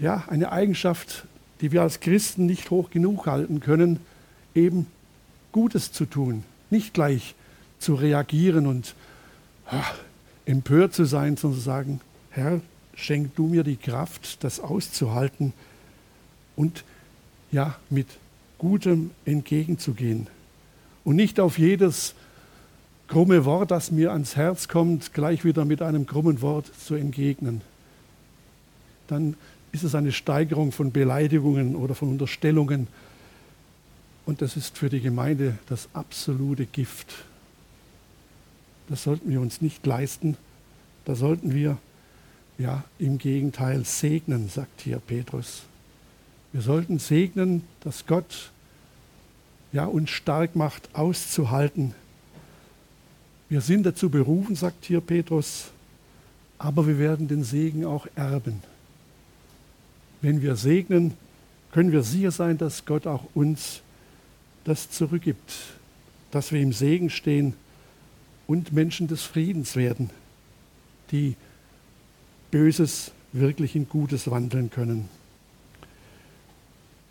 ja, 0.00 0.24
eine 0.28 0.50
Eigenschaft, 0.52 1.26
die 1.60 1.70
wir 1.70 1.82
als 1.82 2.00
Christen 2.00 2.46
nicht 2.46 2.70
hoch 2.70 2.88
genug 2.88 3.26
halten 3.26 3.60
können, 3.60 4.00
eben 4.54 4.86
Gutes 5.52 5.92
zu 5.92 6.06
tun, 6.06 6.44
nicht 6.70 6.94
gleich 6.94 7.34
zu 7.78 7.94
reagieren 7.94 8.66
und 8.66 8.94
empört 10.46 10.94
zu 10.94 11.04
sein, 11.04 11.36
sondern 11.36 11.58
zu 11.58 11.64
sagen, 11.64 12.00
Herr, 12.30 12.60
schenk 12.94 13.34
du 13.36 13.46
mir 13.46 13.64
die 13.64 13.76
Kraft, 13.76 14.42
das 14.42 14.60
auszuhalten 14.60 15.52
und 16.56 16.84
ja, 17.52 17.76
mit 17.90 18.06
Gutem 18.58 19.10
entgegenzugehen. 19.24 20.26
Und 21.04 21.16
nicht 21.16 21.40
auf 21.40 21.58
jedes 21.58 22.14
krumme 23.06 23.44
Wort, 23.44 23.70
das 23.70 23.90
mir 23.90 24.12
ans 24.12 24.36
Herz 24.36 24.68
kommt, 24.68 25.14
gleich 25.14 25.44
wieder 25.44 25.64
mit 25.64 25.80
einem 25.80 26.06
krummen 26.06 26.42
Wort 26.42 26.70
zu 26.84 26.94
entgegnen. 26.94 27.62
Dann 29.06 29.34
ist 29.72 29.84
es 29.84 29.94
eine 29.94 30.12
Steigerung 30.12 30.72
von 30.72 30.92
Beleidigungen 30.92 31.76
oder 31.76 31.94
von 31.94 32.10
Unterstellungen. 32.10 32.88
Und 34.26 34.42
das 34.42 34.56
ist 34.56 34.76
für 34.76 34.90
die 34.90 35.00
Gemeinde 35.00 35.56
das 35.68 35.88
absolute 35.94 36.66
Gift. 36.66 37.14
Das 38.88 39.02
sollten 39.02 39.30
wir 39.30 39.40
uns 39.40 39.60
nicht 39.60 39.84
leisten. 39.86 40.36
Da 41.04 41.14
sollten 41.14 41.54
wir 41.54 41.78
ja 42.58 42.84
im 42.98 43.18
Gegenteil 43.18 43.84
segnen, 43.84 44.48
sagt 44.48 44.80
hier 44.80 44.98
Petrus. 44.98 45.62
Wir 46.52 46.62
sollten 46.62 46.98
segnen, 46.98 47.62
dass 47.80 48.06
Gott 48.06 48.50
ja, 49.72 49.84
uns 49.84 50.10
stark 50.10 50.56
macht, 50.56 50.94
auszuhalten. 50.94 51.94
Wir 53.50 53.60
sind 53.60 53.84
dazu 53.84 54.10
berufen, 54.10 54.56
sagt 54.56 54.86
hier 54.86 55.00
Petrus, 55.00 55.70
aber 56.58 56.86
wir 56.86 56.98
werden 56.98 57.28
den 57.28 57.44
Segen 57.44 57.84
auch 57.84 58.06
erben. 58.14 58.62
Wenn 60.20 60.42
wir 60.42 60.56
segnen, 60.56 61.14
können 61.72 61.92
wir 61.92 62.02
sicher 62.02 62.30
sein, 62.30 62.58
dass 62.58 62.86
Gott 62.86 63.06
auch 63.06 63.24
uns 63.34 63.82
das 64.64 64.90
zurückgibt, 64.90 65.54
dass 66.30 66.50
wir 66.50 66.60
im 66.60 66.72
Segen 66.72 67.10
stehen 67.10 67.54
und 68.48 68.72
Menschen 68.72 69.06
des 69.06 69.22
Friedens 69.22 69.76
werden, 69.76 70.10
die 71.12 71.36
Böses 72.50 73.12
wirklich 73.32 73.76
in 73.76 73.88
Gutes 73.88 74.28
wandeln 74.30 74.70
können. 74.70 75.08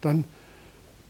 Dann 0.02 0.26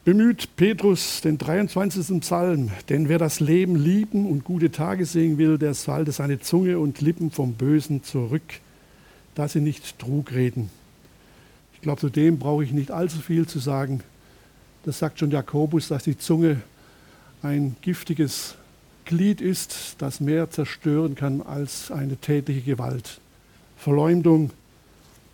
bemüht 0.04 0.56
Petrus 0.58 1.22
den 1.22 1.38
23. 1.38 2.20
Psalm, 2.20 2.72
denn 2.90 3.10
wer 3.10 3.18
das 3.18 3.40
Leben 3.40 3.76
lieben 3.76 4.26
und 4.26 4.44
gute 4.44 4.70
Tage 4.70 5.06
sehen 5.06 5.38
will, 5.38 5.58
der 5.58 5.74
halte 5.74 6.12
seine 6.12 6.40
Zunge 6.40 6.78
und 6.78 7.02
Lippen 7.02 7.32
vom 7.32 7.54
Bösen 7.54 8.04
zurück, 8.04 8.60
dass 9.34 9.54
sie 9.54 9.62
nicht 9.62 9.98
Trug 9.98 10.34
reden. 10.34 10.70
Ich 11.74 11.82
glaube, 11.82 12.02
zu 12.02 12.10
dem 12.10 12.38
brauche 12.38 12.66
ich 12.66 12.72
nicht 12.74 12.92
allzu 12.92 13.20
viel 13.20 13.48
zu 13.48 13.60
sagen. 13.60 14.02
Das 14.84 15.00
sagt 15.00 15.20
schon 15.20 15.32
Jakobus, 15.32 15.88
dass 15.88 16.04
die 16.04 16.18
Zunge 16.18 16.62
ein 17.44 17.78
giftiges 17.82 18.56
Glied 19.08 19.42
ist, 19.42 19.96
das 19.98 20.20
mehr 20.20 20.52
zerstören 20.52 21.16
kann 21.16 21.42
als 21.42 21.92
eine 21.92 22.18
tätige 22.18 22.62
Gewalt. 22.62 23.20
Verleumdung, 23.78 24.52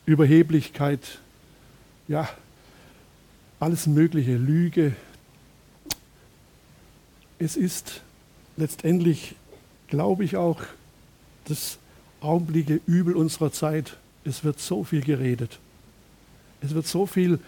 Überheblichkeit, 0.05 1.19
ja, 2.07 2.29
alles 3.59 3.87
Mögliche, 3.87 4.37
Lüge. 4.37 4.95
Es 7.39 7.55
ist 7.55 8.01
letztendlich, 8.57 9.35
glaube 9.87 10.23
ich 10.23 10.37
auch, 10.37 10.61
das 11.45 11.77
augenblickliche 12.21 12.79
Übel 12.85 13.15
unserer 13.15 13.51
Zeit. 13.51 13.97
Es 14.23 14.43
wird 14.43 14.59
so 14.59 14.83
viel 14.83 15.01
geredet. 15.01 15.59
Es 16.61 16.75
wird 16.75 16.85
so 16.85 17.05
viel 17.05 17.39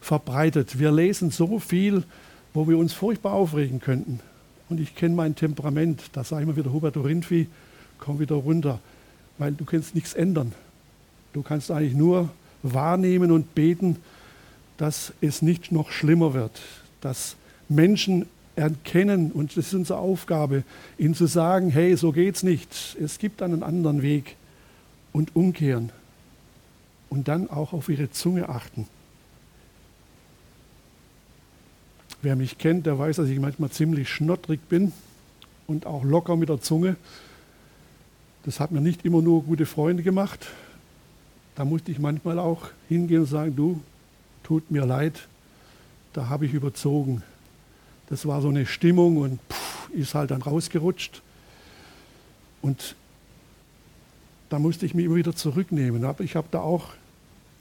verbreitet. 0.00 0.78
Wir 0.78 0.90
lesen 0.90 1.30
so 1.30 1.58
viel, 1.60 2.02
wo 2.52 2.66
wir 2.66 2.76
uns 2.78 2.92
furchtbar 2.92 3.32
aufregen 3.32 3.80
könnten. 3.80 4.20
Und 4.68 4.80
ich 4.80 4.94
kenne 4.94 5.14
mein 5.14 5.34
Temperament. 5.34 6.02
Da 6.12 6.24
sage 6.24 6.42
ich 6.42 6.48
immer 6.48 6.56
wieder, 6.56 6.72
Hubert 6.72 6.96
Rinfi, 6.96 7.48
komm 7.98 8.18
wieder 8.20 8.36
runter. 8.36 8.80
Weil 9.38 9.52
du 9.52 9.64
kannst 9.64 9.94
nichts 9.94 10.14
ändern. 10.14 10.52
Du 11.32 11.42
kannst 11.42 11.70
eigentlich 11.70 11.94
nur 11.94 12.30
wahrnehmen 12.62 13.30
und 13.30 13.54
beten, 13.54 13.96
dass 14.76 15.12
es 15.20 15.42
nicht 15.42 15.72
noch 15.72 15.90
schlimmer 15.90 16.34
wird, 16.34 16.60
dass 17.00 17.36
Menschen 17.68 18.26
erkennen, 18.56 19.30
und 19.30 19.56
das 19.56 19.68
ist 19.68 19.74
unsere 19.74 19.98
Aufgabe, 19.98 20.64
ihnen 20.98 21.14
zu 21.14 21.26
sagen, 21.26 21.70
hey, 21.70 21.96
so 21.96 22.12
geht's 22.12 22.42
nicht, 22.42 22.96
es 23.00 23.18
gibt 23.18 23.42
einen 23.42 23.62
anderen 23.62 24.02
Weg 24.02 24.36
und 25.12 25.36
umkehren 25.36 25.90
und 27.08 27.28
dann 27.28 27.48
auch 27.50 27.72
auf 27.72 27.88
ihre 27.88 28.10
Zunge 28.10 28.48
achten. 28.48 28.88
Wer 32.20 32.34
mich 32.34 32.58
kennt, 32.58 32.86
der 32.86 32.98
weiß, 32.98 33.16
dass 33.16 33.28
ich 33.28 33.38
manchmal 33.38 33.70
ziemlich 33.70 34.08
schnottrig 34.08 34.60
bin 34.68 34.92
und 35.68 35.86
auch 35.86 36.02
locker 36.02 36.36
mit 36.36 36.48
der 36.48 36.60
Zunge. 36.60 36.96
Das 38.44 38.58
hat 38.58 38.72
mir 38.72 38.80
nicht 38.80 39.04
immer 39.04 39.22
nur 39.22 39.44
gute 39.44 39.66
Freunde 39.66 40.02
gemacht. 40.02 40.46
Da 41.54 41.64
musste 41.64 41.92
ich 41.92 41.98
manchmal 41.98 42.38
auch 42.38 42.70
hingehen 42.88 43.20
und 43.20 43.26
sagen, 43.26 43.54
du, 43.54 43.80
tut 44.42 44.70
mir 44.70 44.84
leid, 44.84 45.28
da 46.12 46.28
habe 46.28 46.46
ich 46.46 46.54
überzogen. 46.54 47.22
Das 48.08 48.26
war 48.26 48.40
so 48.40 48.48
eine 48.48 48.64
Stimmung 48.64 49.18
und 49.18 49.38
pff, 49.50 49.90
ist 49.90 50.14
halt 50.14 50.30
dann 50.30 50.42
rausgerutscht. 50.42 51.22
Und 52.62 52.96
da 54.48 54.58
musste 54.58 54.86
ich 54.86 54.94
mich 54.94 55.04
immer 55.04 55.16
wieder 55.16 55.36
zurücknehmen. 55.36 56.04
Aber 56.04 56.24
ich 56.24 56.34
habe 56.34 56.48
da 56.50 56.60
auch 56.60 56.88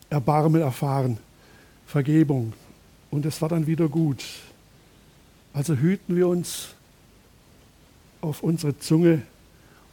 Erbarmen 0.09 0.61
erfahren, 0.61 1.17
Vergebung. 1.85 2.53
Und 3.11 3.25
es 3.25 3.41
war 3.41 3.49
dann 3.49 3.67
wieder 3.67 3.89
gut. 3.89 4.23
Also 5.57 5.73
hüten 5.73 6.15
wir 6.15 6.27
uns 6.27 6.75
auf 8.21 8.43
unsere 8.43 8.77
Zunge 8.77 9.23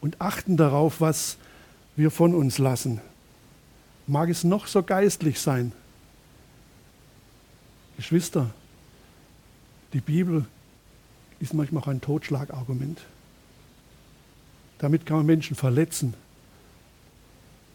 und 0.03 0.21
achten 0.21 0.59
darauf, 0.59 1.01
was 1.01 1.39
wir 1.97 2.11
von 2.11 2.35
uns 2.35 2.59
lassen. 2.59 3.01
Mag 4.07 4.29
es 4.29 4.45
noch 4.45 4.67
so 4.67 4.83
geistlich 4.83 5.41
sein, 5.41 5.73
Geschwister, 7.97 8.51
die 9.95 10.03
Bibel 10.03 10.45
ist 11.41 11.55
manchmal 11.55 11.83
auch 11.83 11.89
ein 11.89 12.03
Totschlagargument. 12.03 13.01
Damit 14.77 15.07
kann 15.07 15.17
man 15.17 15.25
Menschen 15.25 15.57
verletzen. 15.57 16.13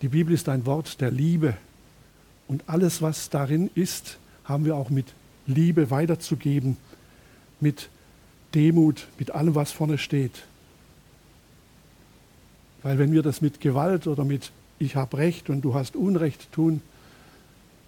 Die 0.03 0.09
Bibel 0.09 0.35
ist 0.35 0.47
ein 0.47 0.67
Wort 0.67 1.01
der 1.01 1.09
Liebe. 1.09 1.57
Und 2.47 2.69
alles, 2.69 3.01
was 3.01 3.31
darin 3.31 3.71
ist, 3.73 4.19
haben 4.43 4.65
wir 4.65 4.75
auch 4.75 4.91
mit 4.91 5.07
Liebe 5.47 5.89
weiterzugeben, 5.89 6.77
mit 7.61 7.89
Demut, 8.55 9.07
mit 9.17 9.31
allem, 9.31 9.55
was 9.55 9.71
vorne 9.71 9.97
steht. 9.97 10.43
Weil 12.81 12.97
wenn 12.97 13.11
wir 13.11 13.21
das 13.21 13.41
mit 13.41 13.59
Gewalt 13.59 14.07
oder 14.07 14.23
mit 14.25 14.51
Ich 14.79 14.95
habe 14.95 15.17
Recht 15.17 15.49
und 15.49 15.61
du 15.61 15.73
hast 15.73 15.95
Unrecht 15.95 16.51
tun, 16.51 16.81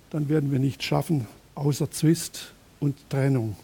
dann 0.10 0.28
werden 0.28 0.52
wir 0.52 0.60
nicht 0.60 0.84
schaffen, 0.84 1.26
außer 1.56 1.90
Zwist 1.90 2.54
und 2.80 2.98
Trennung. 3.10 3.56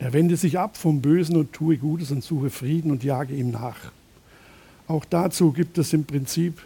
Er 0.00 0.12
wende 0.12 0.36
sich 0.36 0.58
ab 0.58 0.76
vom 0.76 1.00
Bösen 1.00 1.36
und 1.36 1.52
tue 1.52 1.76
Gutes 1.76 2.10
und 2.10 2.22
suche 2.22 2.50
Frieden 2.50 2.90
und 2.90 3.04
jage 3.04 3.34
ihm 3.34 3.50
nach. 3.50 3.92
Auch 4.86 5.04
dazu 5.04 5.52
gibt 5.52 5.78
es 5.78 5.92
im 5.92 6.04
Prinzip 6.04 6.62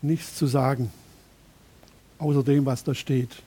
nichts 0.00 0.36
zu 0.36 0.46
sagen, 0.46 0.90
außer 2.18 2.42
dem, 2.42 2.66
was 2.66 2.84
da 2.84 2.94
steht. 2.94 3.42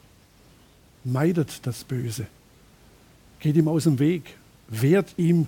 Meidet 1.03 1.65
das 1.65 1.83
Böse, 1.83 2.27
geht 3.39 3.55
ihm 3.55 3.67
aus 3.67 3.85
dem 3.85 3.99
Weg, 3.99 4.35
wehrt 4.67 5.13
ihm 5.17 5.47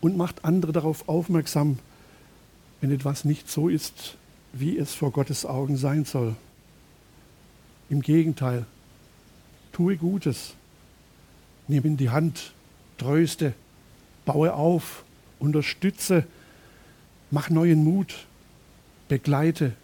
und 0.00 0.16
macht 0.16 0.44
andere 0.44 0.72
darauf 0.72 1.08
aufmerksam, 1.08 1.78
wenn 2.80 2.90
etwas 2.90 3.24
nicht 3.24 3.50
so 3.50 3.68
ist, 3.68 4.16
wie 4.52 4.78
es 4.78 4.94
vor 4.94 5.10
Gottes 5.10 5.44
Augen 5.44 5.76
sein 5.76 6.04
soll. 6.04 6.36
Im 7.90 8.02
Gegenteil, 8.02 8.66
tue 9.72 9.96
Gutes, 9.96 10.54
nimm 11.66 11.84
in 11.84 11.96
die 11.96 12.10
Hand, 12.10 12.52
tröste, 12.96 13.54
baue 14.24 14.54
auf, 14.54 15.04
unterstütze, 15.38 16.24
mach 17.30 17.50
neuen 17.50 17.84
Mut, 17.84 18.26
begleite, 19.08 19.74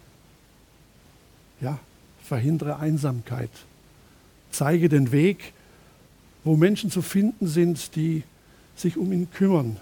ja, 1.61 1.79
verhindere 2.23 2.77
Einsamkeit, 2.77 3.51
zeige 4.55 4.89
den 4.89 5.11
Weg, 5.11 5.53
wo 6.43 6.55
Menschen 6.55 6.91
zu 6.91 7.01
finden 7.01 7.47
sind, 7.47 7.95
die 7.95 8.23
sich 8.75 8.97
um 8.97 9.11
ihn 9.11 9.29
kümmern, 9.31 9.77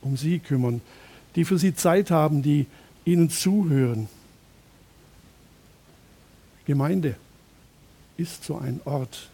um 0.00 0.16
sie 0.16 0.38
kümmern, 0.38 0.80
die 1.34 1.44
für 1.44 1.58
sie 1.58 1.74
Zeit 1.74 2.10
haben, 2.10 2.42
die 2.42 2.66
ihnen 3.04 3.30
zuhören. 3.30 4.08
Gemeinde, 6.66 7.16
ist 8.16 8.44
so 8.44 8.56
ein 8.56 8.80
Ort, 8.84 9.30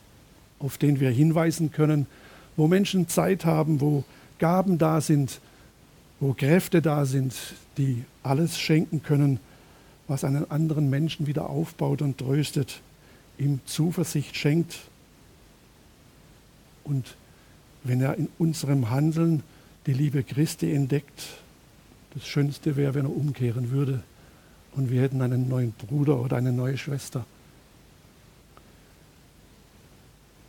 auf 0.58 0.78
den 0.78 1.00
wir 1.00 1.10
hinweisen 1.10 1.70
können, 1.72 2.06
wo 2.56 2.66
Menschen 2.66 3.08
Zeit 3.08 3.44
haben, 3.44 3.80
wo 3.80 4.04
Gaben 4.38 4.78
da 4.78 5.00
sind, 5.00 5.40
wo 6.20 6.32
Kräfte 6.32 6.80
da 6.80 7.04
sind, 7.04 7.34
die 7.76 8.04
alles 8.22 8.58
schenken 8.58 9.02
können, 9.02 9.40
was 10.06 10.24
einen 10.24 10.50
anderen 10.50 10.88
Menschen 10.88 11.26
wieder 11.26 11.50
aufbaut 11.50 12.00
und 12.02 12.18
tröstet, 12.18 12.80
ihm 13.38 13.60
Zuversicht 13.66 14.36
schenkt. 14.36 14.78
Und 16.84 17.16
wenn 17.84 18.00
er 18.00 18.16
in 18.16 18.28
unserem 18.38 18.90
Handeln 18.90 19.42
die 19.86 19.92
Liebe 19.92 20.22
Christi 20.22 20.72
entdeckt, 20.72 21.22
das 22.14 22.26
Schönste 22.26 22.76
wäre, 22.76 22.94
wenn 22.94 23.06
er 23.06 23.16
umkehren 23.16 23.70
würde 23.70 24.02
und 24.72 24.90
wir 24.90 25.02
hätten 25.02 25.22
einen 25.22 25.48
neuen 25.48 25.72
Bruder 25.72 26.20
oder 26.20 26.36
eine 26.36 26.52
neue 26.52 26.78
Schwester. 26.78 27.24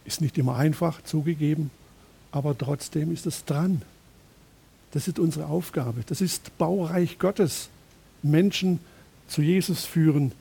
Ist 0.05 0.21
nicht 0.21 0.37
immer 0.37 0.55
einfach 0.55 1.03
zugegeben, 1.03 1.71
aber 2.31 2.57
trotzdem 2.57 3.11
ist 3.11 3.25
es 3.25 3.45
dran. 3.45 3.81
Das 4.91 5.07
ist 5.07 5.19
unsere 5.19 5.45
Aufgabe. 5.45 6.03
Das 6.07 6.21
ist 6.21 6.57
Baureich 6.57 7.19
Gottes. 7.19 7.69
Menschen 8.23 8.79
zu 9.27 9.41
Jesus 9.41 9.85
führen, 9.85 10.31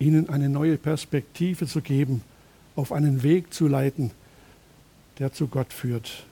ihnen 0.00 0.28
eine 0.28 0.48
neue 0.48 0.76
Perspektive 0.76 1.66
zu 1.66 1.80
geben, 1.80 2.22
auf 2.74 2.90
einen 2.90 3.22
Weg 3.22 3.54
zu 3.54 3.68
leiten, 3.68 4.10
der 5.18 5.32
zu 5.32 5.46
Gott 5.46 5.72
führt. 5.72 6.24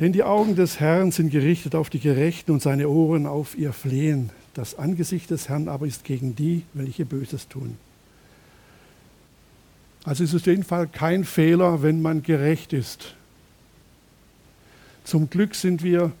Denn 0.00 0.12
die 0.12 0.24
Augen 0.24 0.56
des 0.56 0.80
Herrn 0.80 1.12
sind 1.12 1.30
gerichtet 1.30 1.76
auf 1.76 1.88
die 1.88 2.00
Gerechten 2.00 2.50
und 2.50 2.62
seine 2.62 2.88
Ohren 2.88 3.26
auf 3.26 3.56
ihr 3.56 3.72
Flehen. 3.72 4.30
Das 4.54 4.76
Angesicht 4.76 5.30
des 5.30 5.48
Herrn 5.48 5.68
aber 5.68 5.86
ist 5.86 6.04
gegen 6.04 6.34
die, 6.34 6.64
welche 6.72 7.04
Böses 7.04 7.46
tun. 7.46 7.76
Also 10.04 10.24
es 10.24 10.34
ist 10.34 10.42
auf 10.42 10.46
jeden 10.46 10.64
Fall 10.64 10.88
kein 10.88 11.24
Fehler, 11.24 11.82
wenn 11.82 12.02
man 12.02 12.22
gerecht 12.22 12.72
ist. 12.72 13.14
Zum 15.04 15.30
Glück 15.30 15.54
sind 15.54 15.82
wir 15.82 16.12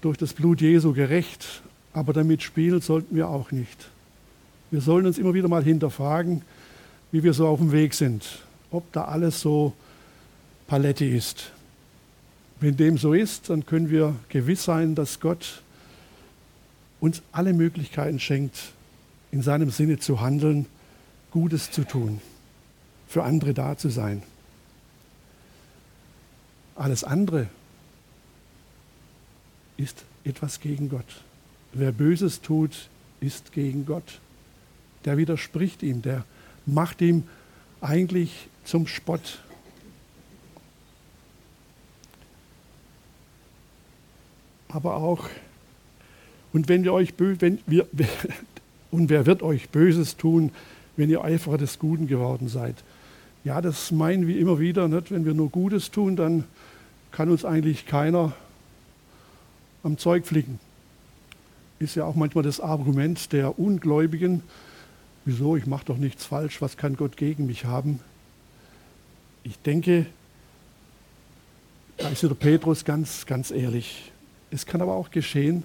durch 0.00 0.16
das 0.16 0.32
Blut 0.32 0.60
Jesu 0.60 0.92
gerecht, 0.92 1.62
aber 1.92 2.12
damit 2.12 2.42
spielen 2.42 2.80
sollten 2.80 3.16
wir 3.16 3.28
auch 3.28 3.50
nicht. 3.50 3.88
Wir 4.70 4.80
sollen 4.80 5.06
uns 5.06 5.18
immer 5.18 5.34
wieder 5.34 5.48
mal 5.48 5.64
hinterfragen, 5.64 6.42
wie 7.12 7.22
wir 7.22 7.34
so 7.34 7.46
auf 7.48 7.58
dem 7.58 7.72
Weg 7.72 7.94
sind, 7.94 8.42
ob 8.70 8.90
da 8.92 9.04
alles 9.04 9.40
so 9.40 9.72
Palette 10.66 11.04
ist. 11.04 11.50
Wenn 12.60 12.76
dem 12.76 12.98
so 12.98 13.14
ist, 13.14 13.50
dann 13.50 13.66
können 13.66 13.90
wir 13.90 14.14
gewiss 14.28 14.64
sein, 14.64 14.94
dass 14.94 15.18
Gott 15.18 15.62
uns 17.00 17.22
alle 17.32 17.52
Möglichkeiten 17.52 18.20
schenkt, 18.20 18.72
in 19.32 19.42
seinem 19.42 19.70
Sinne 19.70 19.98
zu 19.98 20.20
handeln, 20.20 20.66
Gutes 21.30 21.70
zu 21.70 21.84
tun, 21.84 22.20
für 23.08 23.24
andere 23.24 23.54
da 23.54 23.76
zu 23.76 23.88
sein. 23.88 24.22
Alles 26.76 27.04
andere 27.04 27.48
ist 29.80 30.04
etwas 30.24 30.60
gegen 30.60 30.88
Gott. 30.88 31.22
Wer 31.72 31.92
Böses 31.92 32.40
tut, 32.40 32.88
ist 33.20 33.52
gegen 33.52 33.86
Gott. 33.86 34.20
Der 35.04 35.16
widerspricht 35.16 35.82
ihm, 35.82 36.02
der 36.02 36.24
macht 36.66 37.00
ihm 37.00 37.24
eigentlich 37.80 38.48
zum 38.64 38.86
Spott. 38.86 39.40
Aber 44.68 44.96
auch, 44.96 45.28
und 46.52 46.68
wenn 46.68 46.84
wir 46.84 46.92
euch 46.92 47.14
wenn 47.18 47.58
wir, 47.66 47.86
und 48.90 49.08
wer 49.08 49.26
wird 49.26 49.42
euch 49.42 49.70
Böses 49.70 50.16
tun, 50.16 50.52
wenn 50.96 51.08
ihr 51.08 51.24
Eiferer 51.24 51.58
des 51.58 51.78
Guten 51.78 52.06
geworden 52.06 52.48
seid? 52.48 52.76
Ja, 53.42 53.62
das 53.62 53.90
meinen 53.90 54.26
wir 54.26 54.38
immer 54.38 54.60
wieder, 54.60 54.86
nicht? 54.86 55.10
wenn 55.10 55.24
wir 55.24 55.32
nur 55.32 55.48
Gutes 55.48 55.90
tun, 55.90 56.14
dann 56.14 56.44
kann 57.10 57.30
uns 57.30 57.44
eigentlich 57.44 57.86
keiner 57.86 58.34
am 59.82 59.98
Zeug 59.98 60.26
flicken. 60.26 60.58
Ist 61.78 61.94
ja 61.94 62.04
auch 62.04 62.14
manchmal 62.14 62.44
das 62.44 62.60
Argument 62.60 63.32
der 63.32 63.58
Ungläubigen, 63.58 64.42
wieso, 65.24 65.56
ich 65.56 65.66
mache 65.66 65.86
doch 65.86 65.96
nichts 65.96 66.26
falsch, 66.26 66.60
was 66.60 66.76
kann 66.76 66.96
Gott 66.96 67.16
gegen 67.16 67.46
mich 67.46 67.64
haben? 67.64 68.00
Ich 69.44 69.58
denke, 69.60 70.06
da 71.96 72.08
ist 72.08 72.22
der 72.22 72.28
Petrus 72.30 72.84
ganz, 72.84 73.26
ganz 73.26 73.50
ehrlich. 73.50 74.12
Es 74.50 74.66
kann 74.66 74.82
aber 74.82 74.94
auch 74.94 75.10
geschehen, 75.10 75.62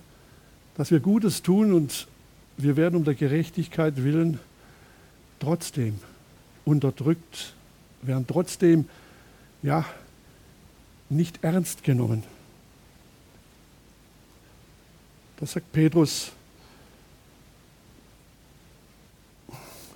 dass 0.75 0.91
wir 0.91 0.99
Gutes 0.99 1.41
tun 1.41 1.73
und 1.73 2.07
wir 2.57 2.77
werden 2.77 2.95
um 2.95 3.03
der 3.03 3.15
Gerechtigkeit 3.15 4.03
willen 4.03 4.39
trotzdem 5.39 5.99
unterdrückt, 6.63 7.53
werden 8.01 8.25
trotzdem 8.27 8.87
ja, 9.61 9.85
nicht 11.09 11.43
ernst 11.43 11.83
genommen. 11.83 12.23
Da 15.39 15.45
sagt 15.45 15.71
Petrus, 15.71 16.31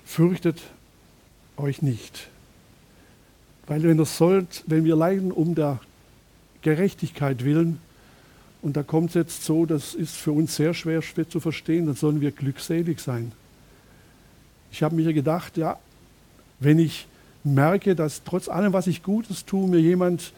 fürchtet 0.06 0.60
euch 1.56 1.82
nicht. 1.82 2.28
Weil 3.67 3.84
wenn 3.84 4.04
sollt, 4.04 4.63
wenn 4.67 4.84
wir 4.84 4.95
leiden 4.95 5.32
um 5.32 5.56
der 5.56 5.80
Gerechtigkeit 6.62 7.45
willen, 7.45 7.80
und 8.62 8.75
da 8.75 8.84
kommt 8.84 9.10
es 9.10 9.15
jetzt 9.15 9.45
so, 9.45 9.65
das 9.65 9.93
ist 9.93 10.15
für 10.15 10.34
uns 10.34 10.56
sehr 10.56 10.73
schwer, 10.73 11.02
schwer 11.02 11.30
zu 11.30 11.39
verstehen, 11.39 11.86
dann 11.86 11.95
sollen 11.95 12.19
wir 12.19 12.32
glückselig 12.32 12.99
sein. 12.99 13.32
Ich 14.71 14.84
habe 14.84 14.95
mir 14.95 15.13
gedacht, 15.13 15.56
ja, 15.56 15.80
wenn 16.60 16.80
ich 16.80 17.08
merke, 17.43 17.95
dass 17.95 18.23
trotz 18.23 18.49
allem, 18.49 18.73
was 18.73 18.88
ich 18.88 19.02
Gutes 19.02 19.45
tue, 19.45 19.67
mir 19.67 19.80
jemand 19.80 20.34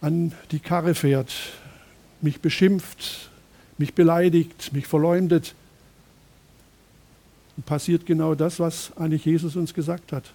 an 0.00 0.32
die 0.50 0.60
Karre 0.60 0.94
fährt, 0.94 1.30
mich 2.22 2.40
beschimpft, 2.40 3.30
mich 3.80 3.94
beleidigt, 3.94 4.74
mich 4.74 4.86
verleumdet, 4.86 5.54
dann 7.56 7.64
passiert 7.64 8.04
genau 8.04 8.34
das, 8.34 8.60
was 8.60 8.96
eigentlich 8.96 9.24
Jesus 9.24 9.56
uns 9.56 9.72
gesagt 9.72 10.12
hat. 10.12 10.32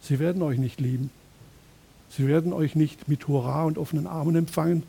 Sie 0.00 0.20
werden 0.20 0.40
euch 0.40 0.58
nicht 0.58 0.80
lieben. 0.80 1.10
Sie 2.10 2.28
werden 2.28 2.52
euch 2.52 2.76
nicht 2.76 3.08
mit 3.08 3.26
Hurra 3.26 3.64
und 3.64 3.76
offenen 3.76 4.06
Armen 4.06 4.36
empfangen. 4.36 4.84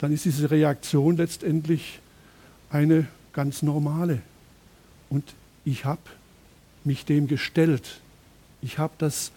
Dann 0.00 0.12
ist 0.12 0.24
diese 0.24 0.50
Reaktion 0.50 1.16
letztendlich 1.16 2.00
eine 2.70 3.06
ganz 3.32 3.62
normale. 3.62 4.20
Und 5.10 5.24
ich 5.64 5.84
habe 5.84 6.02
mich 6.82 7.04
dem 7.04 7.28
gestellt. 7.28 8.00
Ich 8.60 8.78
habe 8.78 8.94
das 8.98 9.30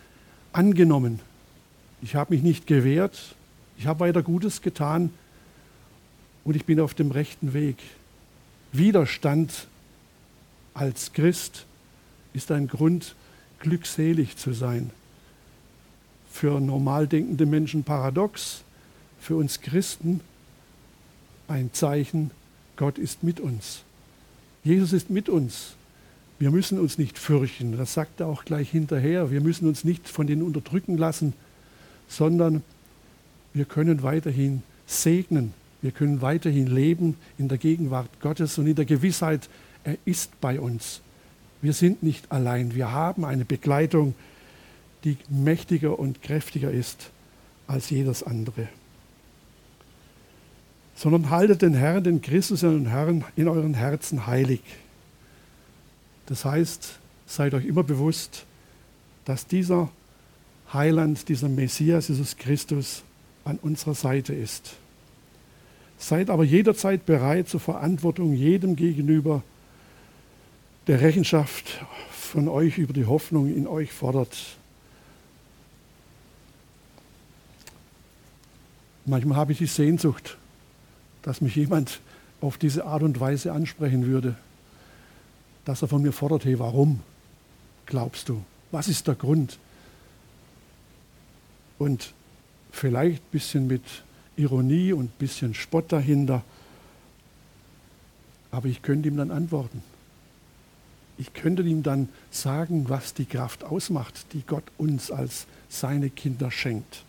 angenommen. 0.51 1.19
Ich 2.01 2.15
habe 2.15 2.33
mich 2.33 2.41
nicht 2.41 2.65
gewehrt. 2.65 3.35
Ich 3.77 3.85
habe 3.85 3.99
weiter 3.99 4.23
Gutes 4.23 4.63
getan 4.63 5.11
und 6.43 6.55
ich 6.55 6.65
bin 6.65 6.79
auf 6.79 6.93
dem 6.93 7.11
rechten 7.11 7.53
Weg. 7.53 7.77
Widerstand 8.71 9.67
als 10.73 11.13
Christ 11.13 11.65
ist 12.33 12.51
ein 12.51 12.67
Grund, 12.67 13.15
glückselig 13.59 14.37
zu 14.37 14.53
sein. 14.53 14.91
Für 16.31 16.59
normal 16.59 17.07
denkende 17.07 17.45
Menschen 17.45 17.83
paradox, 17.83 18.63
für 19.19 19.35
uns 19.35 19.61
Christen 19.61 20.21
ein 21.47 21.71
Zeichen, 21.73 22.31
Gott 22.77 22.97
ist 22.97 23.23
mit 23.23 23.39
uns. 23.39 23.83
Jesus 24.63 24.93
ist 24.93 25.09
mit 25.09 25.29
uns. 25.29 25.73
Wir 26.39 26.49
müssen 26.49 26.79
uns 26.79 26.97
nicht 26.97 27.19
fürchten, 27.19 27.77
das 27.77 27.93
sagt 27.93 28.19
er 28.19 28.27
auch 28.27 28.45
gleich 28.45 28.71
hinterher. 28.71 29.29
Wir 29.29 29.41
müssen 29.41 29.67
uns 29.67 29.83
nicht 29.83 30.07
von 30.07 30.25
denen 30.25 30.41
unterdrücken 30.41 30.97
lassen, 30.97 31.33
sondern 32.07 32.63
wir 33.53 33.65
können 33.65 34.01
weiterhin 34.01 34.63
segnen. 34.87 35.53
Wir 35.81 35.91
können 35.91 36.21
weiterhin 36.21 36.67
leben 36.67 37.15
in 37.37 37.47
der 37.47 37.57
Gegenwart 37.57 38.09
Gottes 38.19 38.57
und 38.57 38.67
in 38.67 38.75
der 38.75 38.85
Gewissheit, 38.85 39.49
er 39.83 39.97
ist 40.05 40.39
bei 40.39 40.59
uns. 40.59 41.01
Wir 41.61 41.73
sind 41.73 42.03
nicht 42.03 42.31
allein. 42.31 42.75
Wir 42.75 42.91
haben 42.91 43.25
eine 43.25 43.45
Begleitung, 43.45 44.15
die 45.03 45.17
mächtiger 45.29 45.97
und 45.97 46.21
kräftiger 46.21 46.71
ist 46.71 47.09
als 47.67 47.89
jedes 47.89 48.23
andere. 48.23 48.67
Sondern 50.95 51.29
haltet 51.29 51.63
den 51.63 51.73
Herrn, 51.73 52.03
den 52.03 52.21
Christus, 52.21 52.59
den 52.61 52.87
Herrn 52.87 53.23
in 53.35 53.47
euren 53.47 53.73
Herzen 53.73 54.27
heilig. 54.27 54.61
Das 56.27 56.45
heißt, 56.45 56.99
seid 57.25 57.53
euch 57.53 57.65
immer 57.65 57.83
bewusst, 57.83 58.45
dass 59.25 59.47
dieser 59.47 59.89
Heiland, 60.73 61.27
dieser 61.27 61.49
Messias, 61.49 62.07
Jesus 62.07 62.37
Christus 62.37 63.03
an 63.45 63.57
unserer 63.61 63.95
Seite 63.95 64.33
ist. 64.33 64.75
Seid 66.01 66.29
aber 66.29 66.43
jederzeit 66.43 67.05
bereit 67.05 67.47
zur 67.47 67.61
Verantwortung 67.61 68.33
jedem 68.33 68.75
gegenüber, 68.75 69.43
der 70.87 70.99
Rechenschaft 70.99 71.85
von 72.11 72.49
euch 72.49 72.77
über 72.77 72.91
die 72.91 73.05
Hoffnung 73.05 73.47
in 73.47 73.67
euch 73.67 73.93
fordert. 73.93 74.35
Manchmal 79.05 79.37
habe 79.37 79.53
ich 79.53 79.59
die 79.59 79.67
Sehnsucht, 79.67 80.37
dass 81.21 81.39
mich 81.39 81.55
jemand 81.55 82.01
auf 82.41 82.57
diese 82.57 82.85
Art 82.85 83.03
und 83.03 83.19
Weise 83.19 83.53
ansprechen 83.53 84.07
würde 84.07 84.35
dass 85.65 85.81
er 85.81 85.87
von 85.87 86.01
mir 86.01 86.11
fordert, 86.11 86.45
hey, 86.45 86.57
warum 86.59 87.01
glaubst 87.85 88.29
du? 88.29 88.43
Was 88.71 88.87
ist 88.87 89.07
der 89.07 89.15
Grund? 89.15 89.59
Und 91.77 92.13
vielleicht 92.71 93.21
ein 93.21 93.31
bisschen 93.31 93.67
mit 93.67 93.83
Ironie 94.37 94.93
und 94.93 95.05
ein 95.05 95.19
bisschen 95.19 95.53
Spott 95.53 95.91
dahinter. 95.91 96.43
Aber 98.51 98.67
ich 98.67 98.81
könnte 98.81 99.07
ihm 99.07 99.17
dann 99.17 99.31
antworten. 99.31 99.83
Ich 101.17 101.33
könnte 101.33 101.61
ihm 101.63 101.83
dann 101.83 102.09
sagen, 102.31 102.85
was 102.89 103.13
die 103.13 103.25
Kraft 103.25 103.63
ausmacht, 103.63 104.33
die 104.33 104.43
Gott 104.45 104.63
uns 104.77 105.11
als 105.11 105.45
seine 105.69 106.09
Kinder 106.09 106.49
schenkt. 106.51 107.03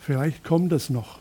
Vielleicht 0.00 0.42
kommt 0.42 0.72
es 0.72 0.90
noch. 0.90 1.20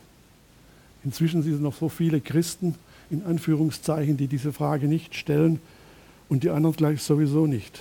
Inzwischen 1.04 1.44
sind 1.44 1.54
es 1.54 1.60
noch 1.60 1.76
so 1.76 1.90
viele 1.90 2.20
Christen, 2.20 2.76
in 3.10 3.24
Anführungszeichen, 3.24 4.18
die 4.18 4.28
diese 4.28 4.52
Frage 4.52 4.88
nicht 4.88 5.16
stellen 5.16 5.60
und 6.30 6.44
die 6.44 6.50
anderen 6.50 6.76
gleich 6.76 7.02
sowieso 7.02 7.48
nicht. 7.48 7.80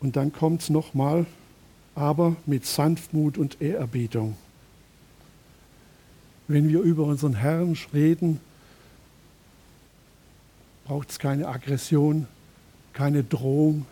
Und 0.00 0.16
dann 0.16 0.32
kommt 0.32 0.62
es 0.62 0.70
nochmal, 0.70 1.26
aber 1.94 2.36
mit 2.46 2.66
Sanftmut 2.66 3.38
und 3.38 3.60
Ehrerbietung. 3.60 4.36
Wenn 6.48 6.68
wir 6.68 6.80
über 6.80 7.04
unseren 7.04 7.34
Herrn 7.34 7.76
reden, 7.92 8.40
braucht 10.84 11.10
es 11.10 11.18
keine 11.18 11.48
Aggression, 11.48 12.26
keine 12.92 13.22
Drohung, 13.22 13.86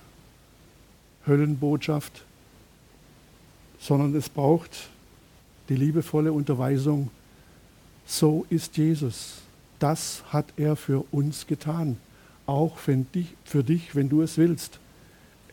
Höllenbotschaft, 1.27 2.25
sondern 3.79 4.15
es 4.15 4.29
braucht 4.29 4.89
die 5.69 5.77
liebevolle 5.77 6.33
Unterweisung 6.33 7.11
so 8.11 8.45
ist 8.51 8.77
Jesus. 8.77 9.35
Das 9.79 10.25
hat 10.31 10.47
er 10.57 10.75
für 10.75 11.05
uns 11.13 11.47
getan. 11.47 11.97
Auch 12.45 12.77
für 12.77 13.05
dich, 13.05 13.95
wenn 13.95 14.09
du 14.09 14.23
es 14.23 14.37
willst. 14.37 14.81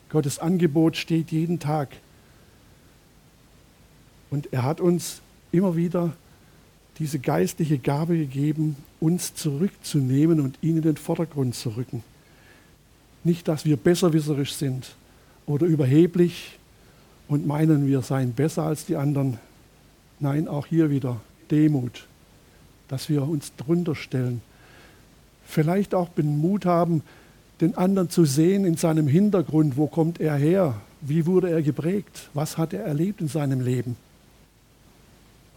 Gottes 0.10 0.40
Angebot 0.40 0.98
steht 0.98 1.32
jeden 1.32 1.60
Tag. 1.60 1.90
Und 4.30 4.52
er 4.52 4.64
hat 4.64 4.82
uns 4.82 5.22
immer 5.52 5.76
wieder 5.76 6.14
diese 7.00 7.20
geistliche 7.20 7.78
Gabe 7.78 8.18
gegeben, 8.18 8.76
uns 9.00 9.36
zurückzunehmen 9.36 10.40
und 10.40 10.58
ihn 10.62 10.78
in 10.78 10.84
den 10.84 10.98
Vordergrund 10.98 11.56
zu 11.56 11.70
rücken. 11.70 12.04
Nicht, 13.24 13.48
dass 13.48 13.66
wir 13.66 13.78
besserwisserisch 13.78 14.54
sind 14.54 14.96
oder 15.46 15.66
überheblich 15.68 16.58
und 17.28 17.46
meinen, 17.46 17.88
wir 17.88 18.02
seien 18.02 18.34
besser 18.34 18.64
als 18.64 18.86
die 18.86 18.96
anderen. 18.96 19.38
Nein, 20.20 20.48
auch 20.48 20.66
hier 20.66 20.90
wieder 20.90 21.22
Demut, 21.52 22.08
dass 22.88 23.10
wir 23.10 23.24
uns 23.24 23.54
drunter 23.56 23.96
stellen, 23.96 24.42
vielleicht 25.46 25.94
auch 25.94 26.10
den 26.10 26.40
Mut 26.40 26.66
haben, 26.66 27.04
den 27.62 27.78
anderen 27.78 28.10
zu 28.10 28.26
sehen 28.26 28.66
in 28.66 28.78
seinem 28.78 29.08
Hintergrund, 29.08 29.78
wo 29.78 29.88
kommt 29.88 30.20
er 30.20 30.36
her, 30.36 30.76
wie 31.02 31.26
wurde 31.26 31.50
er 31.50 31.62
geprägt, 31.62 32.30
was 32.34 32.58
hat 32.58 32.74
er 32.74 32.84
erlebt 32.84 33.22
in 33.22 33.28
seinem 33.28 33.62
Leben. 33.62 33.96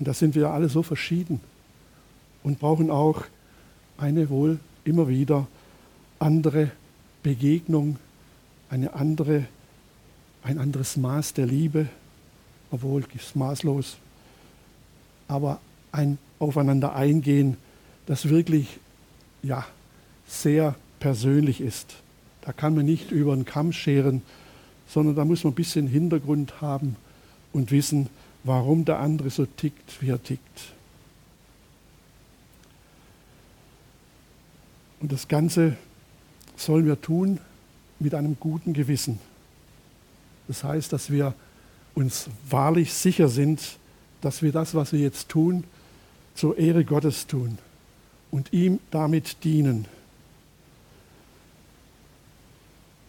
Und 0.00 0.08
da 0.08 0.14
sind 0.14 0.34
wir 0.34 0.50
alle 0.50 0.70
so 0.70 0.82
verschieden 0.82 1.40
und 2.42 2.58
brauchen 2.58 2.90
auch 2.90 3.22
eine 3.98 4.30
wohl 4.30 4.58
immer 4.82 5.08
wieder 5.08 5.46
andere 6.18 6.70
Begegnung, 7.22 7.98
eine 8.70 8.94
andere, 8.94 9.44
ein 10.42 10.58
anderes 10.58 10.96
Maß 10.96 11.34
der 11.34 11.44
Liebe, 11.44 11.86
obwohl 12.70 13.04
ist 13.14 13.36
maßlos, 13.36 13.98
aber 15.28 15.60
ein 15.92 16.16
Aufeinander 16.38 16.94
eingehen, 16.94 17.58
das 18.06 18.30
wirklich 18.30 18.78
ja, 19.42 19.66
sehr 20.26 20.76
persönlich 20.98 21.60
ist. 21.60 21.96
Da 22.40 22.54
kann 22.54 22.74
man 22.74 22.86
nicht 22.86 23.10
über 23.10 23.36
den 23.36 23.44
Kamm 23.44 23.74
scheren, 23.74 24.22
sondern 24.88 25.14
da 25.14 25.26
muss 25.26 25.44
man 25.44 25.52
ein 25.52 25.56
bisschen 25.56 25.86
Hintergrund 25.86 26.62
haben 26.62 26.96
und 27.52 27.70
wissen, 27.70 28.08
warum 28.44 28.84
der 28.84 28.98
andere 28.98 29.30
so 29.30 29.46
tickt, 29.46 30.00
wie 30.00 30.10
er 30.10 30.22
tickt. 30.22 30.72
Und 35.00 35.12
das 35.12 35.28
Ganze 35.28 35.76
sollen 36.56 36.86
wir 36.86 37.00
tun 37.00 37.38
mit 37.98 38.14
einem 38.14 38.36
guten 38.38 38.72
Gewissen. 38.72 39.18
Das 40.48 40.64
heißt, 40.64 40.92
dass 40.92 41.10
wir 41.10 41.34
uns 41.94 42.28
wahrlich 42.48 42.92
sicher 42.92 43.28
sind, 43.28 43.78
dass 44.20 44.42
wir 44.42 44.52
das, 44.52 44.74
was 44.74 44.92
wir 44.92 45.00
jetzt 45.00 45.28
tun, 45.28 45.64
zur 46.34 46.58
Ehre 46.58 46.84
Gottes 46.84 47.26
tun 47.26 47.58
und 48.30 48.52
ihm 48.52 48.78
damit 48.90 49.42
dienen. 49.44 49.86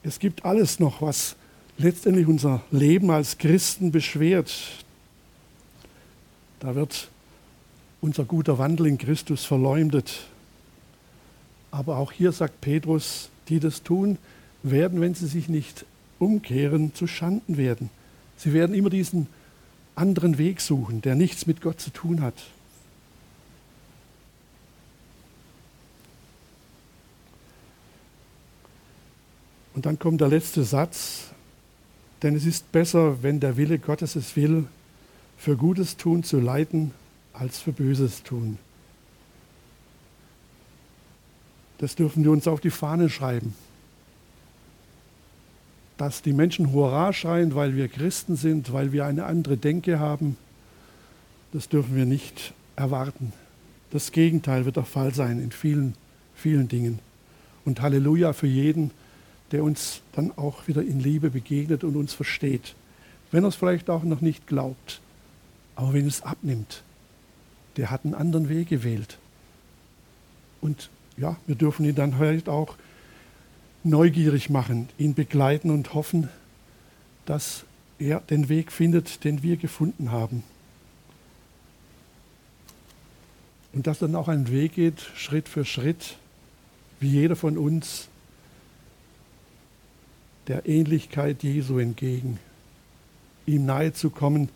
Es 0.03 0.19
gibt 0.19 0.45
alles 0.45 0.79
noch, 0.79 1.01
was 1.01 1.35
letztendlich 1.77 2.27
unser 2.27 2.61
Leben 2.71 3.11
als 3.11 3.37
Christen 3.37 3.91
beschwert. 3.91 4.51
Da 6.61 6.75
wird 6.75 7.09
unser 8.01 8.23
guter 8.23 8.59
Wandel 8.59 8.85
in 8.85 8.99
Christus 8.99 9.45
verleumdet. 9.45 10.27
Aber 11.71 11.97
auch 11.97 12.11
hier 12.11 12.31
sagt 12.31 12.61
Petrus, 12.61 13.29
die 13.49 13.59
das 13.59 13.81
tun, 13.81 14.19
werden, 14.61 15.01
wenn 15.01 15.15
sie 15.15 15.25
sich 15.25 15.49
nicht 15.49 15.85
umkehren, 16.19 16.93
zu 16.93 17.07
Schanden 17.07 17.57
werden. 17.57 17.89
Sie 18.37 18.53
werden 18.53 18.75
immer 18.75 18.91
diesen 18.91 19.25
anderen 19.95 20.37
Weg 20.37 20.61
suchen, 20.61 21.01
der 21.01 21.15
nichts 21.15 21.47
mit 21.47 21.61
Gott 21.61 21.81
zu 21.81 21.89
tun 21.89 22.21
hat. 22.21 22.35
Und 29.73 29.87
dann 29.87 29.97
kommt 29.97 30.21
der 30.21 30.27
letzte 30.27 30.63
Satz, 30.63 31.29
denn 32.21 32.35
es 32.35 32.45
ist 32.45 32.71
besser, 32.71 33.23
wenn 33.23 33.39
der 33.39 33.57
Wille 33.57 33.79
Gottes 33.79 34.15
es 34.15 34.35
will, 34.35 34.67
für 35.41 35.57
Gutes 35.57 35.97
tun 35.97 36.23
zu 36.23 36.39
leiden, 36.39 36.91
als 37.33 37.57
für 37.57 37.71
Böses 37.71 38.21
tun. 38.21 38.59
Das 41.79 41.95
dürfen 41.95 42.23
wir 42.23 42.29
uns 42.29 42.47
auf 42.47 42.61
die 42.61 42.69
Fahne 42.69 43.09
schreiben. 43.09 43.55
Dass 45.97 46.21
die 46.21 46.33
Menschen 46.33 46.71
Hurra 46.71 47.11
schreien, 47.11 47.55
weil 47.55 47.75
wir 47.75 47.87
Christen 47.87 48.35
sind, 48.35 48.71
weil 48.71 48.91
wir 48.91 49.07
eine 49.07 49.25
andere 49.25 49.57
Denke 49.57 49.99
haben, 49.99 50.37
das 51.53 51.67
dürfen 51.69 51.95
wir 51.95 52.05
nicht 52.05 52.53
erwarten. 52.75 53.33
Das 53.89 54.11
Gegenteil 54.11 54.65
wird 54.65 54.75
der 54.75 54.85
Fall 54.85 55.11
sein 55.11 55.39
in 55.39 55.51
vielen, 55.51 55.95
vielen 56.35 56.67
Dingen. 56.67 56.99
Und 57.65 57.81
Halleluja 57.81 58.33
für 58.33 58.45
jeden, 58.45 58.91
der 59.51 59.63
uns 59.63 60.01
dann 60.11 60.31
auch 60.37 60.67
wieder 60.67 60.83
in 60.83 60.99
Liebe 60.99 61.31
begegnet 61.31 61.83
und 61.83 61.95
uns 61.95 62.13
versteht. 62.13 62.75
Wenn 63.31 63.43
er 63.43 63.47
es 63.47 63.55
vielleicht 63.55 63.89
auch 63.89 64.03
noch 64.03 64.21
nicht 64.21 64.45
glaubt, 64.45 65.01
aber 65.81 65.93
wenn 65.93 66.05
es 66.05 66.21
abnimmt, 66.21 66.83
der 67.75 67.89
hat 67.89 68.05
einen 68.05 68.13
anderen 68.13 68.49
Weg 68.49 68.69
gewählt. 68.69 69.17
Und 70.61 70.91
ja, 71.17 71.37
wir 71.47 71.55
dürfen 71.55 71.85
ihn 71.85 71.95
dann 71.95 72.19
halt 72.19 72.47
auch 72.47 72.75
neugierig 73.83 74.51
machen, 74.51 74.89
ihn 74.99 75.15
begleiten 75.15 75.71
und 75.71 75.95
hoffen, 75.95 76.29
dass 77.25 77.65
er 77.97 78.19
den 78.19 78.47
Weg 78.47 78.71
findet, 78.71 79.23
den 79.23 79.41
wir 79.41 79.57
gefunden 79.57 80.11
haben. 80.11 80.43
Und 83.73 83.87
dass 83.87 83.97
dann 83.97 84.13
auch 84.13 84.27
ein 84.27 84.51
Weg 84.51 84.75
geht, 84.75 84.99
Schritt 85.15 85.49
für 85.49 85.65
Schritt, 85.65 86.17
wie 86.99 87.09
jeder 87.09 87.35
von 87.35 87.57
uns, 87.57 88.07
der 90.47 90.67
Ähnlichkeit 90.67 91.41
Jesu 91.41 91.79
entgegen, 91.79 92.37
ihm 93.47 93.65
nahe 93.65 93.93
zu 93.93 94.11
kommen, 94.11 94.49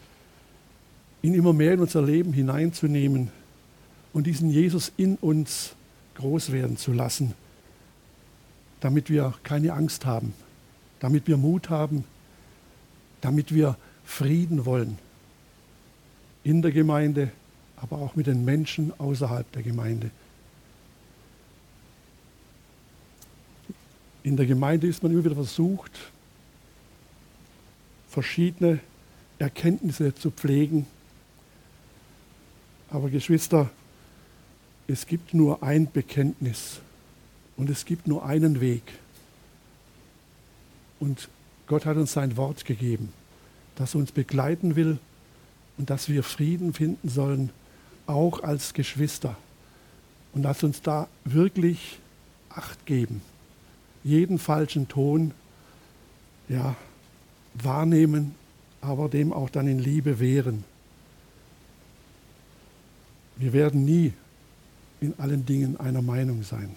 ihn 1.25 1.33
immer 1.33 1.53
mehr 1.53 1.73
in 1.73 1.79
unser 1.79 2.03
Leben 2.03 2.33
hineinzunehmen 2.33 3.31
und 4.13 4.27
diesen 4.27 4.51
Jesus 4.51 4.91
in 4.95 5.15
uns 5.15 5.73
groß 6.15 6.51
werden 6.51 6.77
zu 6.77 6.93
lassen, 6.93 7.33
damit 8.79 9.09
wir 9.09 9.33
keine 9.43 9.73
Angst 9.73 10.05
haben, 10.05 10.33
damit 10.99 11.27
wir 11.27 11.37
Mut 11.37 11.69
haben, 11.69 12.03
damit 13.21 13.53
wir 13.53 13.75
Frieden 14.05 14.65
wollen 14.65 14.99
in 16.43 16.61
der 16.61 16.71
Gemeinde, 16.71 17.31
aber 17.75 17.97
auch 17.97 18.15
mit 18.15 18.27
den 18.27 18.45
Menschen 18.45 18.93
außerhalb 18.99 19.51
der 19.51 19.63
Gemeinde. 19.63 20.11
In 24.21 24.37
der 24.37 24.45
Gemeinde 24.45 24.85
ist 24.85 25.01
man 25.01 25.11
immer 25.11 25.25
wieder 25.25 25.35
versucht, 25.35 25.91
verschiedene 28.09 28.79
Erkenntnisse 29.39 30.13
zu 30.13 30.29
pflegen. 30.29 30.85
Aber 32.95 33.09
Geschwister, 33.09 33.69
es 34.87 35.05
gibt 35.05 35.33
nur 35.33 35.61
ein 35.61 35.91
Bekenntnis 35.91 36.79
und 37.57 37.69
es 37.69 37.83
gibt 37.83 38.07
nur 38.07 38.25
einen 38.25 38.61
Weg. 38.61 38.83
Und 41.01 41.27
Gott 41.67 41.85
hat 41.85 41.97
uns 41.97 42.13
sein 42.13 42.37
Wort 42.37 42.63
gegeben, 42.63 43.11
das 43.75 43.95
uns 43.95 44.13
begleiten 44.13 44.77
will 44.77 44.97
und 45.77 45.89
dass 45.89 46.07
wir 46.07 46.23
Frieden 46.23 46.71
finden 46.71 47.09
sollen, 47.09 47.49
auch 48.07 48.43
als 48.43 48.73
Geschwister. 48.73 49.35
Und 50.33 50.43
dass 50.43 50.63
uns 50.63 50.81
da 50.81 51.09
wirklich 51.25 51.99
Acht 52.47 52.85
geben, 52.85 53.21
jeden 54.05 54.39
falschen 54.39 54.87
Ton 54.87 55.31
ja, 56.47 56.77
wahrnehmen, 57.55 58.35
aber 58.79 59.09
dem 59.09 59.33
auch 59.33 59.49
dann 59.49 59.67
in 59.67 59.79
Liebe 59.79 60.21
wehren. 60.21 60.63
Wir 63.37 63.53
werden 63.53 63.85
nie 63.85 64.13
in 65.01 65.13
allen 65.19 65.45
Dingen 65.45 65.79
einer 65.79 66.01
Meinung 66.01 66.43
sein. 66.43 66.75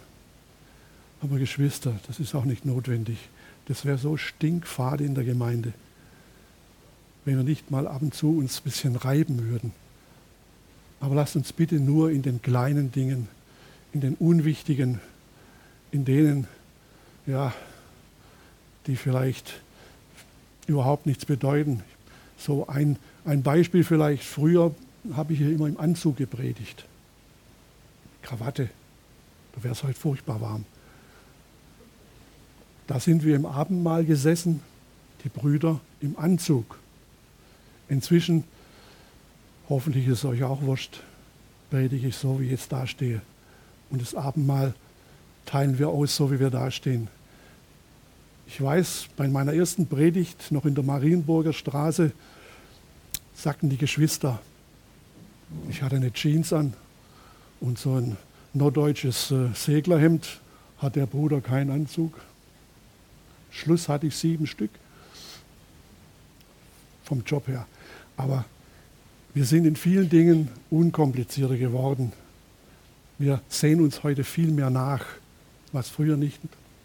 Aber 1.20 1.38
Geschwister, 1.38 1.98
das 2.06 2.20
ist 2.20 2.34
auch 2.34 2.44
nicht 2.44 2.64
notwendig. 2.64 3.18
Das 3.66 3.84
wäre 3.84 3.98
so 3.98 4.16
stinkfade 4.16 5.04
in 5.04 5.14
der 5.14 5.24
Gemeinde, 5.24 5.72
wenn 7.24 7.36
wir 7.36 7.44
nicht 7.44 7.70
mal 7.70 7.86
ab 7.86 8.02
und 8.02 8.14
zu 8.14 8.38
uns 8.38 8.60
ein 8.60 8.64
bisschen 8.64 8.96
reiben 8.96 9.48
würden. 9.48 9.72
Aber 11.00 11.14
lasst 11.14 11.36
uns 11.36 11.52
bitte 11.52 11.76
nur 11.76 12.10
in 12.10 12.22
den 12.22 12.42
kleinen 12.42 12.90
Dingen, 12.90 13.28
in 13.92 14.00
den 14.00 14.14
unwichtigen, 14.14 15.00
in 15.92 16.04
denen, 16.04 16.46
ja, 17.26 17.52
die 18.86 18.96
vielleicht 18.96 19.60
überhaupt 20.66 21.06
nichts 21.06 21.24
bedeuten. 21.24 21.82
So 22.36 22.66
ein, 22.66 22.96
ein 23.24 23.42
Beispiel 23.42 23.84
vielleicht, 23.84 24.24
früher 24.24 24.74
habe 25.12 25.32
ich 25.32 25.38
hier 25.38 25.50
immer 25.50 25.66
im 25.66 25.78
Anzug 25.78 26.16
gepredigt. 26.16 26.84
Krawatte. 28.22 28.68
Da 29.54 29.62
wäre 29.62 29.72
es 29.72 29.82
heute 29.82 29.98
furchtbar 29.98 30.40
warm. 30.40 30.64
Da 32.86 33.00
sind 33.00 33.24
wir 33.24 33.36
im 33.36 33.46
Abendmahl 33.46 34.04
gesessen, 34.04 34.62
die 35.24 35.28
Brüder 35.28 35.80
im 36.00 36.18
Anzug. 36.18 36.78
Inzwischen, 37.88 38.44
hoffentlich 39.68 40.06
ist 40.06 40.18
es 40.18 40.24
euch 40.24 40.42
auch 40.42 40.62
wurscht, 40.62 41.00
predige 41.70 42.08
ich 42.08 42.16
so, 42.16 42.40
wie 42.40 42.46
ich 42.46 42.50
jetzt 42.52 42.72
dastehe. 42.72 43.20
Und 43.90 44.02
das 44.02 44.14
Abendmahl 44.14 44.74
teilen 45.46 45.78
wir 45.78 45.88
aus, 45.88 46.16
so 46.16 46.30
wie 46.30 46.40
wir 46.40 46.50
dastehen. 46.50 47.08
Ich 48.46 48.60
weiß, 48.60 49.08
bei 49.16 49.28
meiner 49.28 49.52
ersten 49.52 49.86
Predigt, 49.86 50.50
noch 50.50 50.64
in 50.64 50.74
der 50.74 50.84
Marienburger 50.84 51.52
Straße, 51.52 52.12
sagten 53.34 53.68
die 53.68 53.76
Geschwister, 53.76 54.40
ich 55.68 55.82
hatte 55.82 55.96
eine 55.96 56.12
Jeans 56.12 56.52
an 56.52 56.74
und 57.60 57.78
so 57.78 57.94
ein 57.94 58.16
norddeutsches 58.52 59.30
äh, 59.30 59.48
Seglerhemd 59.54 60.40
hat 60.78 60.96
der 60.96 61.06
Bruder 61.06 61.40
keinen 61.40 61.70
Anzug. 61.70 62.20
Schluss 63.50 63.88
hatte 63.88 64.06
ich 64.06 64.16
sieben 64.16 64.46
Stück 64.46 64.70
vom 67.04 67.22
Job 67.24 67.48
her. 67.48 67.66
Aber 68.16 68.44
wir 69.34 69.44
sind 69.44 69.64
in 69.64 69.76
vielen 69.76 70.08
Dingen 70.08 70.48
unkomplizierter 70.70 71.56
geworden. 71.56 72.12
Wir 73.18 73.40
sehen 73.48 73.80
uns 73.80 74.02
heute 74.02 74.24
viel 74.24 74.50
mehr 74.50 74.70
nach 74.70 75.04
was 75.72 75.88
früher 75.88 76.16
nicht, 76.16 76.40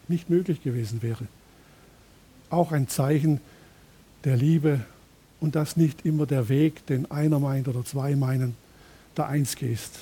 nicht 0.08 0.30
möglich 0.30 0.62
gewesen 0.62 1.02
wäre. 1.02 1.26
Auch 2.50 2.72
ein 2.72 2.88
Zeichen 2.88 3.40
der 4.24 4.36
Liebe 4.36 4.80
und 5.44 5.56
dass 5.56 5.76
nicht 5.76 6.06
immer 6.06 6.24
der 6.24 6.48
Weg, 6.48 6.86
den 6.86 7.10
einer 7.10 7.38
meint 7.38 7.68
oder 7.68 7.84
zwei 7.84 8.16
meinen, 8.16 8.56
der 9.14 9.28
eins 9.28 9.56
gehst. 9.56 9.92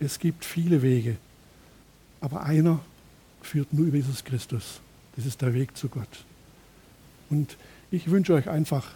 Es 0.00 0.18
gibt 0.18 0.46
viele 0.46 0.80
Wege, 0.80 1.18
aber 2.22 2.44
einer 2.44 2.80
führt 3.42 3.70
nur 3.74 3.86
über 3.86 3.98
Jesus 3.98 4.24
Christus. 4.24 4.80
Das 5.14 5.26
ist 5.26 5.42
der 5.42 5.52
Weg 5.52 5.76
zu 5.76 5.90
Gott. 5.90 6.24
Und 7.28 7.58
ich 7.90 8.10
wünsche 8.10 8.32
euch 8.32 8.48
einfach, 8.48 8.92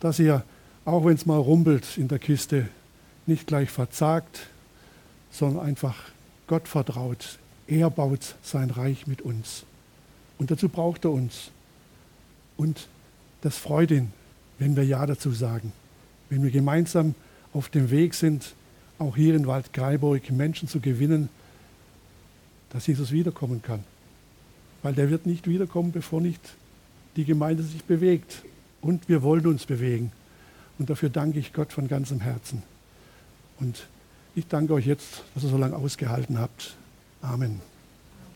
dass 0.00 0.18
ihr, 0.18 0.42
auch 0.86 1.04
wenn 1.04 1.16
es 1.16 1.26
mal 1.26 1.36
rumpelt 1.36 1.98
in 1.98 2.08
der 2.08 2.18
Kiste, 2.18 2.70
nicht 3.26 3.46
gleich 3.46 3.68
verzagt, 3.68 4.46
sondern 5.30 5.66
einfach 5.66 5.96
Gott 6.46 6.66
vertraut. 6.66 7.38
Er 7.66 7.90
baut 7.90 8.36
sein 8.42 8.70
Reich 8.70 9.06
mit 9.06 9.20
uns. 9.20 9.64
Und 10.38 10.50
dazu 10.50 10.70
braucht 10.70 11.04
er 11.04 11.10
uns. 11.10 11.50
Und 12.56 12.88
das 13.42 13.58
freut 13.58 13.90
ihn, 13.90 14.14
wenn 14.60 14.76
wir 14.76 14.84
Ja 14.84 15.04
dazu 15.04 15.32
sagen. 15.32 15.72
Wenn 16.28 16.44
wir 16.44 16.52
gemeinsam 16.52 17.16
auf 17.52 17.68
dem 17.70 17.90
Weg 17.90 18.14
sind, 18.14 18.54
auch 19.00 19.16
hier 19.16 19.34
in 19.34 19.46
Waldkraiburg 19.46 20.30
Menschen 20.30 20.68
zu 20.68 20.78
gewinnen, 20.78 21.28
dass 22.68 22.86
Jesus 22.86 23.10
wiederkommen 23.10 23.62
kann. 23.62 23.82
Weil 24.82 24.94
der 24.94 25.10
wird 25.10 25.26
nicht 25.26 25.48
wiederkommen, 25.48 25.90
bevor 25.90 26.20
nicht 26.20 26.40
die 27.16 27.24
Gemeinde 27.24 27.64
sich 27.64 27.82
bewegt. 27.84 28.44
Und 28.80 29.08
wir 29.08 29.22
wollen 29.22 29.46
uns 29.46 29.66
bewegen. 29.66 30.12
Und 30.78 30.90
dafür 30.90 31.08
danke 31.08 31.38
ich 31.38 31.52
Gott 31.52 31.72
von 31.72 31.88
ganzem 31.88 32.20
Herzen. 32.20 32.62
Und 33.58 33.88
ich 34.34 34.46
danke 34.46 34.74
euch 34.74 34.86
jetzt, 34.86 35.24
dass 35.34 35.42
ihr 35.42 35.50
so 35.50 35.58
lange 35.58 35.76
ausgehalten 35.76 36.38
habt. 36.38 36.76
Amen. 37.22 37.69